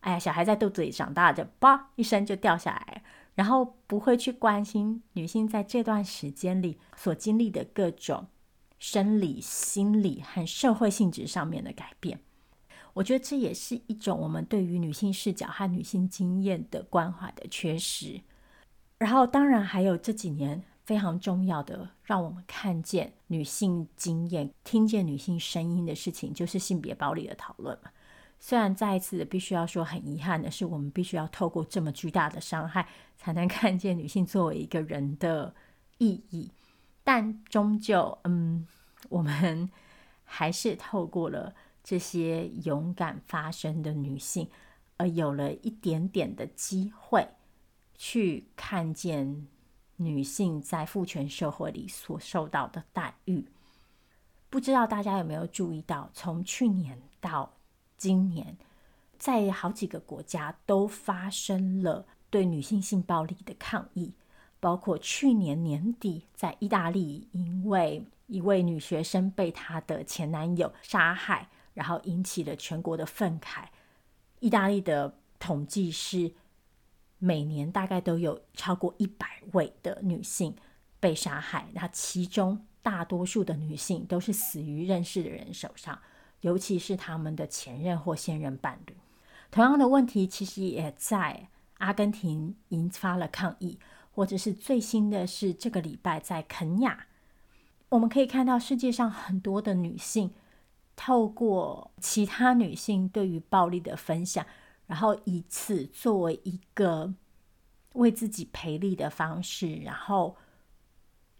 [0.00, 3.02] 哎呀，小孩在肚子里长大着，叭一声就掉下来，
[3.34, 8.28] 然后不会去关心女性在这段时间里所经历的各种
[8.78, 12.20] 生理、心理和社会性质上面的改变。
[12.94, 18.20] 我觉得这也是一种我们对于女性视角和女性经验的关怀的缺失。
[18.98, 20.62] 然后，当然还有这几年。
[20.84, 27.90] 非常重要的，让我们看见女性经验、听见女性声音的事情，就是性别暴力的讨论嘛。
[28.40, 35.54] 虽然再一次必须要说，很遗憾的是，我们必须要透过这么巨大的伤害，才能看见女性作为一个人的
[35.98, 36.50] 意义。
[37.04, 38.66] 但终究，嗯，
[39.08, 39.70] 我们
[40.24, 44.48] 还是透过了这些勇敢发声的女性，
[44.96, 47.28] 而有了一点点的机会
[47.96, 49.46] 去看见。
[49.96, 53.46] 女性在父权社会里所受到的待遇，
[54.50, 56.10] 不知道大家有没有注意到？
[56.12, 57.52] 从去年到
[57.96, 58.56] 今年，
[59.16, 64.12] 在好几个国家都发生了对女性性暴力的抗议，
[64.58, 73.64] 包括去年年底在意大利，因为一位女学生被她的前男友杀害，然后引起了全国的愤慨。
[74.40, 76.32] 意大利的统计是，
[77.18, 80.56] 每年大概都有超过一百位的女性
[80.98, 85.98] 被杀害，那其中大多数的女性都是死于认识的人手上，
[86.40, 88.96] 尤其是他们的前任或现任伴侣。
[89.50, 91.48] 同样的问题其实也在
[91.78, 93.78] 阿根廷引发了抗议，
[94.12, 97.06] 或者是最新的是这个礼拜在肯亚，
[97.90, 100.32] 我们可以看到世界上很多的女性
[101.04, 104.46] 透过其他女性对于暴力的分享。
[104.86, 107.12] 然后以此作为一个
[107.94, 110.36] 为自己赔礼的方式，然后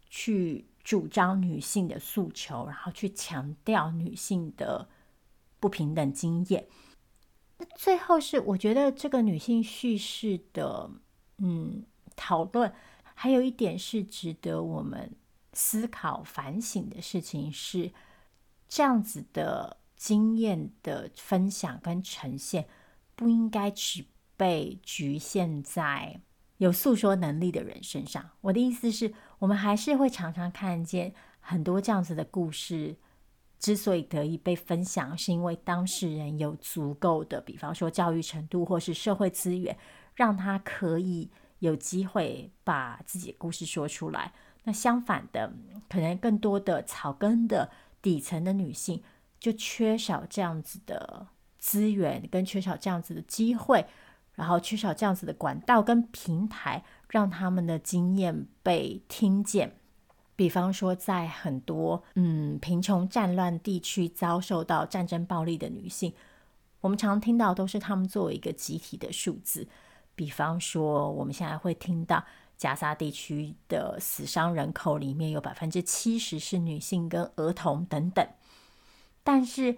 [0.09, 4.89] 去主张女性的诉求，然后去强调女性的
[5.61, 6.67] 不平等经验。
[7.59, 10.91] 那最后是，我觉得这个女性叙事的
[11.39, 11.85] 嗯
[12.17, 12.73] 讨论，
[13.15, 15.15] 还有一点是值得我们
[15.53, 17.93] 思考反省的事情是，
[18.75, 22.67] 这样子的经验的分享跟呈现。
[23.15, 26.23] 不应该只被局限在
[26.57, 28.31] 有诉说能力的人身上。
[28.41, 32.97] 我的意思是，我们还是会常常看见很多这样子的故事，
[33.59, 39.77] 之所以得以被分享，是因为当事人有足够的，比方说教育程度或是社会资源，
[40.15, 44.33] 让他可以有机会把自己的故事说出来。
[44.65, 45.53] 那相反的，
[45.91, 47.71] 可能更多的草根的
[48.03, 49.03] 底层的女性
[49.41, 51.29] 就缺少这样子的。
[51.65, 53.87] 资源跟缺少这样子的机会，
[54.35, 59.77] 然后缺少这样子的管道跟平台，让他们的经验被听见。
[60.35, 66.13] 比方说，在很多嗯贫穷战乱地区遭受到战争暴力的女性，
[66.81, 69.69] 我们常听到都是她们作为一个集体的数字。
[70.17, 72.25] 比方说，我们现在会听到
[72.63, 78.27] 加沙地区的死伤人口里面有百分之七十是女性跟儿童等等，
[79.23, 79.77] 但是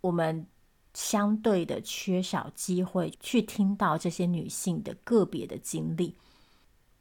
[0.00, 0.46] 我们。
[0.92, 6.16] 相对的缺少机会去听到这些女性的个别的经历。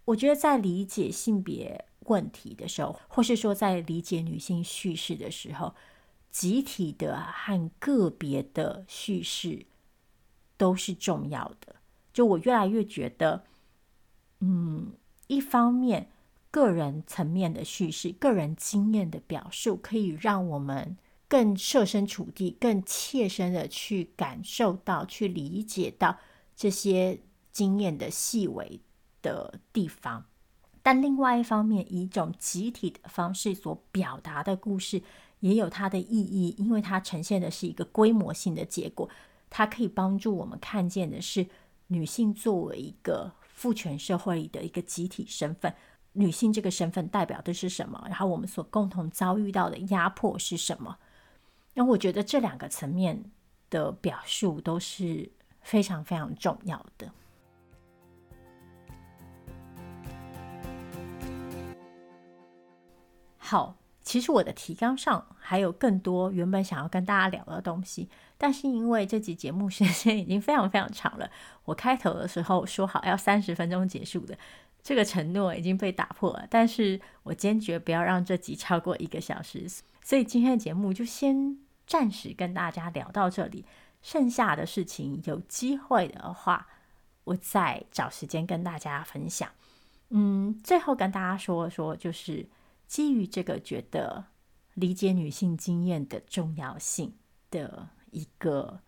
[0.06, 5.74] 我觉得在理解性别问题的时候，或是说在理解女性叙事的时候，
[6.30, 9.66] 集体的和个别的叙事
[10.56, 11.78] 都是重要的。
[12.14, 13.44] 就我越来越觉得，
[14.42, 14.94] 嗯，
[15.30, 16.10] 一方面
[16.52, 20.98] 个人层面的叙事、个人经验的表述，可以让我们。
[21.30, 26.18] 更设身处地、更切身的去感受到、去理解到
[26.56, 27.20] 这些
[27.52, 28.82] 经验的细微
[29.22, 30.26] 的地方，
[30.82, 35.04] 但另外一方面，以一种集体的方式所表达的故事
[35.42, 39.08] 也有它的意义，因为它呈现的是一个规模性的结果，
[39.52, 41.46] 它可以帮助我们看见的是
[41.90, 45.76] 女性作为一个父权社会里的一个集体身份，
[46.14, 48.02] 女性这个身份代表的是什么？
[48.06, 50.98] 然后我们所共同遭遇到的压迫是什么？
[51.74, 53.22] 那我觉得这两个层面
[53.70, 55.30] 的表述都是
[55.62, 57.12] 非常非常重要的。
[63.36, 63.76] 好，
[64.10, 71.30] 其实我的提纲上还有更多原本想要跟大家聊的东西，但是因为这集节目时间已经非常非常长了，
[71.66, 74.36] 我开头的时候说好要三十分钟结束的
[74.82, 79.68] 这个承诺已经被打破了，但是我坚决不要让这集超过一个小时，
[80.04, 83.64] 所以今天的节目就先暂时跟大家聊到这里，
[84.02, 86.66] 剩下的事情有机会的话，
[87.26, 89.48] 我再找时间跟大家分享。
[90.10, 92.48] 嗯，最后跟大家说说就是。
[92.90, 94.26] 基于这个，觉得
[94.74, 97.14] 理解女性经验的重要性
[97.52, 98.82] 的一个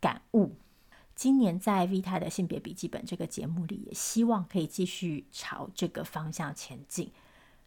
[0.00, 0.56] 感悟，
[1.14, 7.12] 今年在 Vita 的性别笔记本这个节目里，也希望可以继续朝这个方向前进。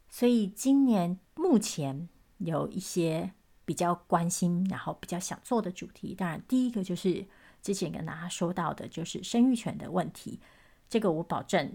[0.09, 2.09] 所以今年目前
[2.39, 3.33] 有一些
[3.63, 6.15] 比较关心，然后比较想做的主题。
[6.15, 7.27] 当然，第一个就是
[7.61, 10.39] 之前跟大家说到的，就是生育权的问题。
[10.89, 11.71] 这个我保证，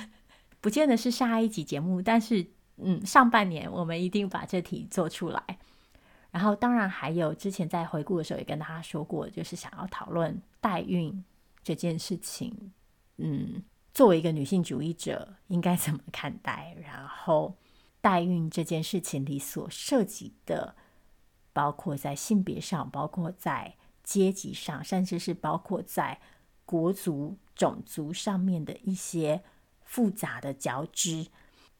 [0.62, 2.52] 不见得是下一集节目，但是。
[2.82, 5.58] 嗯，上半年我们一定把这题做出来。
[6.30, 11.24] 然后，当然还有之前在回顾的时候也跟大家说过，就是想要讨论代孕
[11.62, 12.72] 这件事情。
[13.16, 13.62] 嗯，
[13.92, 16.76] 作为一个女性主义者，应该怎么看待？
[16.80, 17.56] 然后，
[18.00, 20.76] 代孕这件事情里所涉及的，
[21.52, 23.74] 包括在性别上，包括在
[24.04, 26.20] 阶级上，甚至是包括在
[26.64, 29.42] 国族、种族上面的一些
[29.82, 31.26] 复杂的交织。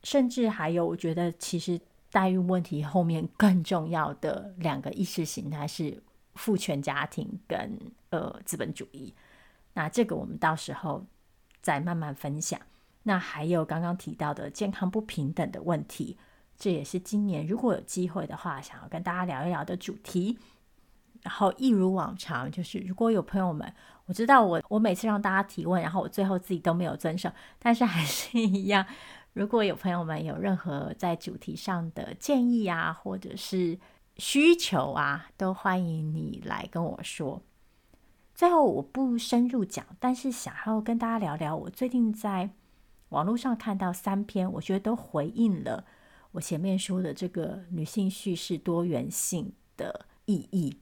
[0.03, 1.81] 甚至还有，我觉得其实
[2.11, 6.03] 代孕问题后面更重要的两个意识形态是
[6.35, 7.79] 父权家庭跟
[8.11, 9.15] 呃资本主义。
[9.75, 11.05] 那这个我们到时候
[11.63, 12.61] 再慢慢分享。
[13.03, 16.19] 那还有刚刚提到的健康不平等的问题，
[16.59, 20.39] 这也是今年如果有机会的话，想要跟大家聊一聊的主题。
[21.23, 23.71] 然后一如往常，就是如果有朋友们，
[24.07, 28.87] 我知道我我每次让大家提问，然后我最后自己都没有遵守，但是还是一样。
[29.33, 33.79] 如果有朋友们有任何在主题上的建议啊，或者是
[34.17, 37.43] 需求啊，都欢迎你来跟我说。
[38.35, 42.51] 最后我不深入讲，但是想要跟大家聊聊，我最近在
[43.11, 45.85] 网络上看到三篇，我觉得都回应了
[46.33, 50.79] 我前面说的这个女性叙事多元性的意义。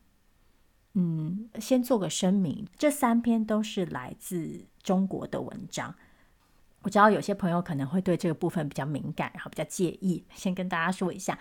[0.95, 5.95] 嗯，先做个声明，这三篇都是来自中国的文章。
[6.83, 11.39] 我知道有些朋友可能会对这个部分比较敏感，然后比较介意，先跟大家说一下，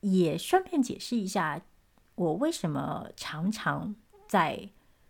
[0.00, 1.60] 也顺便解释一下
[2.14, 3.94] 我为什么常常
[4.26, 4.68] 在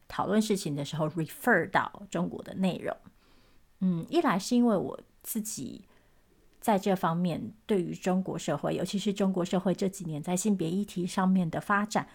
[0.09, 2.97] 讨论事情的时候 refer 到中国的内容。
[3.81, 5.85] 嗯，一来是因为我自己
[6.61, 12.09] 在这方面对于中国社会，尤其是中国社会这几年在性别议题上面的发展，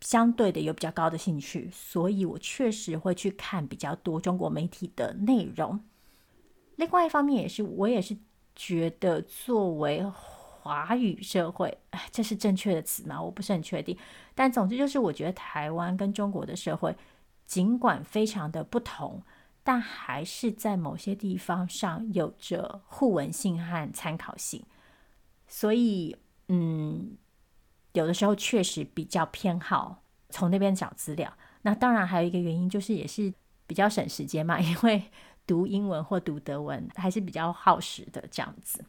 [0.00, 5.82] 相对的有比较高的兴趣，所以我确实会去看比较多中国媒体的内容。
[6.76, 8.16] 另外一方面也是，我也是
[8.54, 13.20] 觉得，作为华语社会，哎，这是正确的词吗？
[13.20, 13.96] 我不是很确定。
[14.34, 16.94] 但总之就是，我觉得台湾跟中国的社会，
[17.46, 19.22] 尽管非常的不同，
[19.62, 24.62] 但还是在某些地方上有着互文性和参考性。
[25.46, 26.16] 所以，
[26.48, 27.16] 嗯，
[27.92, 31.32] 有的时候确实比较偏好从那边找资料。
[31.62, 33.32] 那当然还有一个原因，就是也是
[33.66, 35.04] 比较省时间嘛，因为。
[35.46, 38.84] 读英文或读德文还是比较耗时的这样子，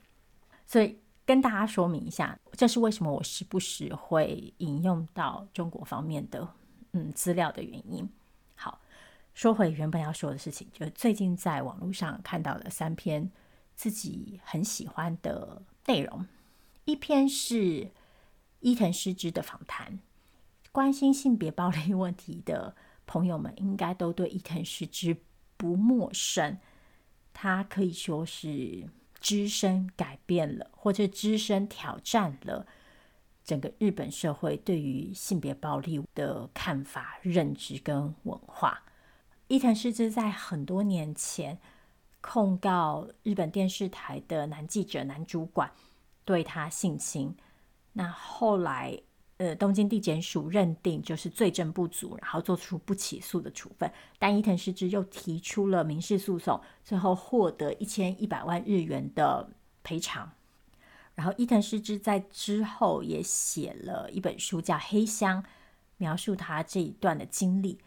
[0.66, 6.48] 所以跟大家说明一下，这是为什么我时不时会引用到中国方面的
[6.94, 8.10] 嗯资料的原因。
[8.56, 8.82] 好，
[9.34, 13.30] 说回原本要说的事情，就最近在网络上看到了三篇
[13.76, 16.26] 自己很喜欢的内容，
[16.86, 17.92] 一篇是
[18.62, 20.00] 伊藤诗织的访谈，
[20.72, 25.18] 关心性别暴力问题的朋友们应该都对伊藤诗织。
[25.58, 26.60] 不陌生，
[27.34, 28.88] 他可以说是
[29.20, 32.66] 只身改变了，或者只身挑战了
[33.44, 38.84] 整个日本社会对于性别暴力的看法、认知跟文化。
[39.48, 41.58] 伊藤诗织在很多年前
[42.22, 45.72] 控告日本电视台的男记者、男主管
[46.24, 47.36] 对他性侵，
[47.94, 48.98] 那后来。
[49.38, 53.92] 呃，东京地检署认定就是罪证不足，然后做出不起诉的处分。
[54.18, 59.50] 但伊藤诗织又提出了民事诉讼，最后获得一千一百万日元的
[59.84, 60.32] 赔偿。
[61.14, 65.44] 然后伊藤诗织在之后也写了一本书，叫《黑箱》，
[65.98, 67.80] 描述他这一段的经历。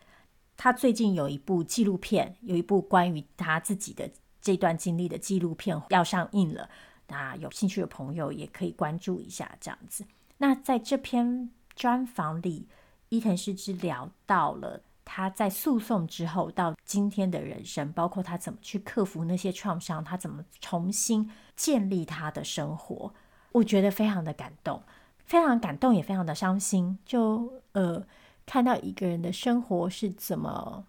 [0.57, 4.09] 他最近有一部纪录片，有一部关于他自己的
[4.40, 6.70] 这段经历的纪录片要上映了，
[7.09, 10.05] 那有兴趣的朋友也可以关注一下，这样子。
[10.43, 12.66] 那在这篇专访里，
[13.11, 23.12] 伊藤诗织聊到了他在诉讼之后到今天的人生，包括他怎么去克服那些创伤，他怎么重新建立他的生活，
[23.53, 24.82] 我觉得非常的感动，
[25.26, 26.99] 非常感动，也非常的伤心。
[27.05, 28.07] 就呃，
[28.47, 30.86] 看到一个人的生活是怎么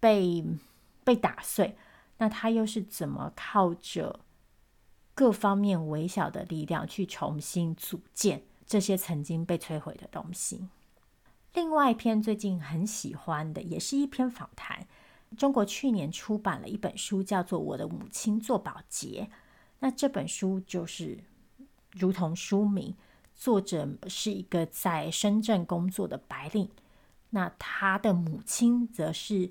[0.00, 0.44] 被
[1.04, 1.76] 被打碎，
[2.16, 4.18] 那他又是怎么靠着
[5.18, 10.68] 各方面微小的力量去重新组建这些曾经被摧毁的东西。
[11.54, 14.86] 另外一篇最近很喜欢的，也是一篇访谈。
[15.36, 19.28] 中国去年出版了一本书，叫做《我的母亲做保洁》。
[19.80, 21.18] 那这本书就是
[21.90, 22.94] 如同书名。
[23.34, 26.70] 作者是一个在深圳工作的白领，
[27.30, 29.50] 那他的母亲则是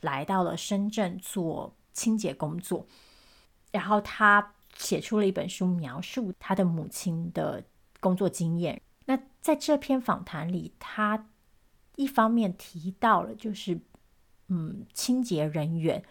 [0.00, 2.86] 来到了深圳做清洁工作，
[3.72, 7.64] 然后他写出了一本书，描述他的母亲的
[8.00, 8.82] 工作经验。
[9.06, 11.28] 那在这篇访谈里，他
[11.96, 13.80] 一方面提到了就是
[14.48, 16.04] 嗯，清洁人员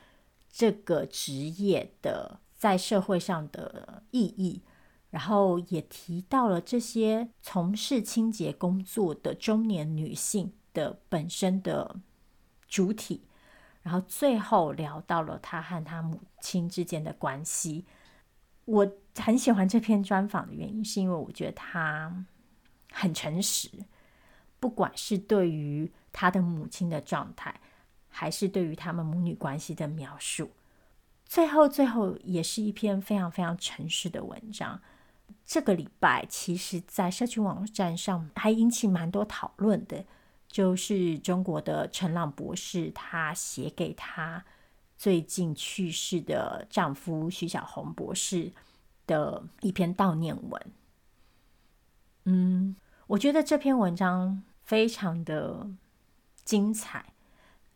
[0.49, 4.61] 这个职业的在社会上的意义。
[5.11, 11.99] 然后也提到了这些从事清洁工作的中年女性的本身的
[12.69, 13.25] 主体，
[13.81, 17.83] 然后最后聊到了他和他母亲之间的关系。
[18.65, 22.25] 我很喜欢这篇专访的原因，是因为我觉得他
[22.91, 23.69] 很诚实，
[24.59, 27.59] 不管是对于他的母亲的状态，
[28.09, 30.51] 还是对于他们母女关系的描述，
[31.25, 34.81] 最后最后也是一篇非常非常诚实的文章。
[35.45, 40.05] 这个礼拜，其实，在社群网站上还引起蛮多讨论的，
[40.47, 44.45] 就是中国的陈朗博士，他写给他
[45.01, 48.51] 最近去世的丈夫徐小红博士
[49.07, 50.61] 的一篇悼念文。
[52.25, 52.75] 嗯，
[53.07, 55.67] 我觉得这篇文章非常的
[56.45, 57.13] 精彩，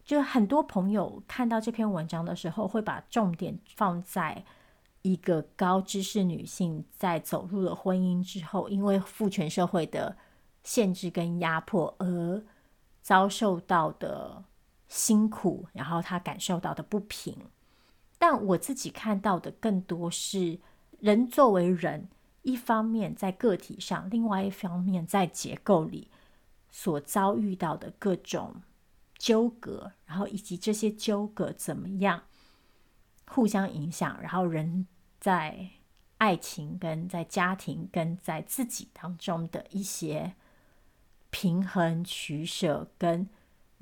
[0.03, 4.45] 就很多朋友看到这篇文章的时候，会把重点放在。
[5.01, 10.15] 一个高知识女性在走入了婚姻之后，因为父权社会的
[10.63, 12.43] 限制跟压迫而
[13.03, 14.43] 遭受到的
[14.95, 17.35] 辛苦，然后他感受到的不平。
[18.17, 20.59] 但我自己看到的更多是
[20.99, 22.07] 人作为人，
[22.43, 26.09] 一方面在个体上，另外一方面在结构里
[26.69, 28.61] 所遭遇到的各种
[29.17, 32.23] 纠葛，然后以及这些纠葛怎么样
[33.27, 34.87] 互相影响，然后人。
[35.17, 35.69] 在
[36.19, 40.35] 爱情跟在家庭跟在自己当中的一些
[41.31, 43.27] 平衡取舍，跟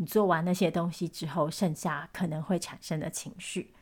[0.04, 3.74] 你做完那些东西之后，剩下可能会产生的情绪。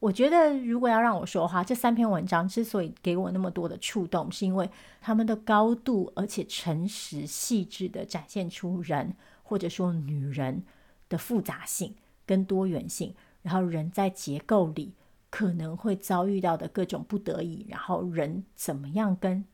[0.00, 4.70] 我觉得，如果要让我说的话，这三篇文章之所以给我那么多的触动，是因为
[5.02, 10.64] 他们的高度而且诚实细致地展现出人或者说女人
[11.10, 14.94] 的复杂性跟多元性，然后人在结构里。
[15.30, 19.44] 可能会遭遇到的各种不得已，然后人怎么样跟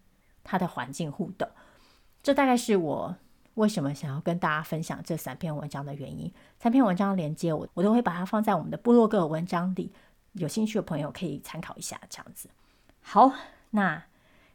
[0.44, 1.48] 他的环境互动，
[2.22, 3.16] 这大概是我
[3.60, 6.32] 为什么想要跟大家分享这三篇文章的原因。
[6.58, 9.92] 三篇文章的链接我我都会把它放在我们的部落格文章里，
[10.32, 12.00] 有兴趣的朋友可以参考一下。
[12.08, 12.48] 这样子，
[13.02, 13.32] 好，
[13.70, 14.02] 那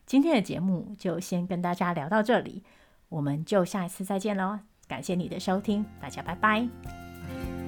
[0.07, 2.63] 今天的节目就先跟大家聊到这里，
[3.09, 4.59] 我们就下一次再见喽。
[4.87, 7.64] 感谢你的收听，大家拜拜。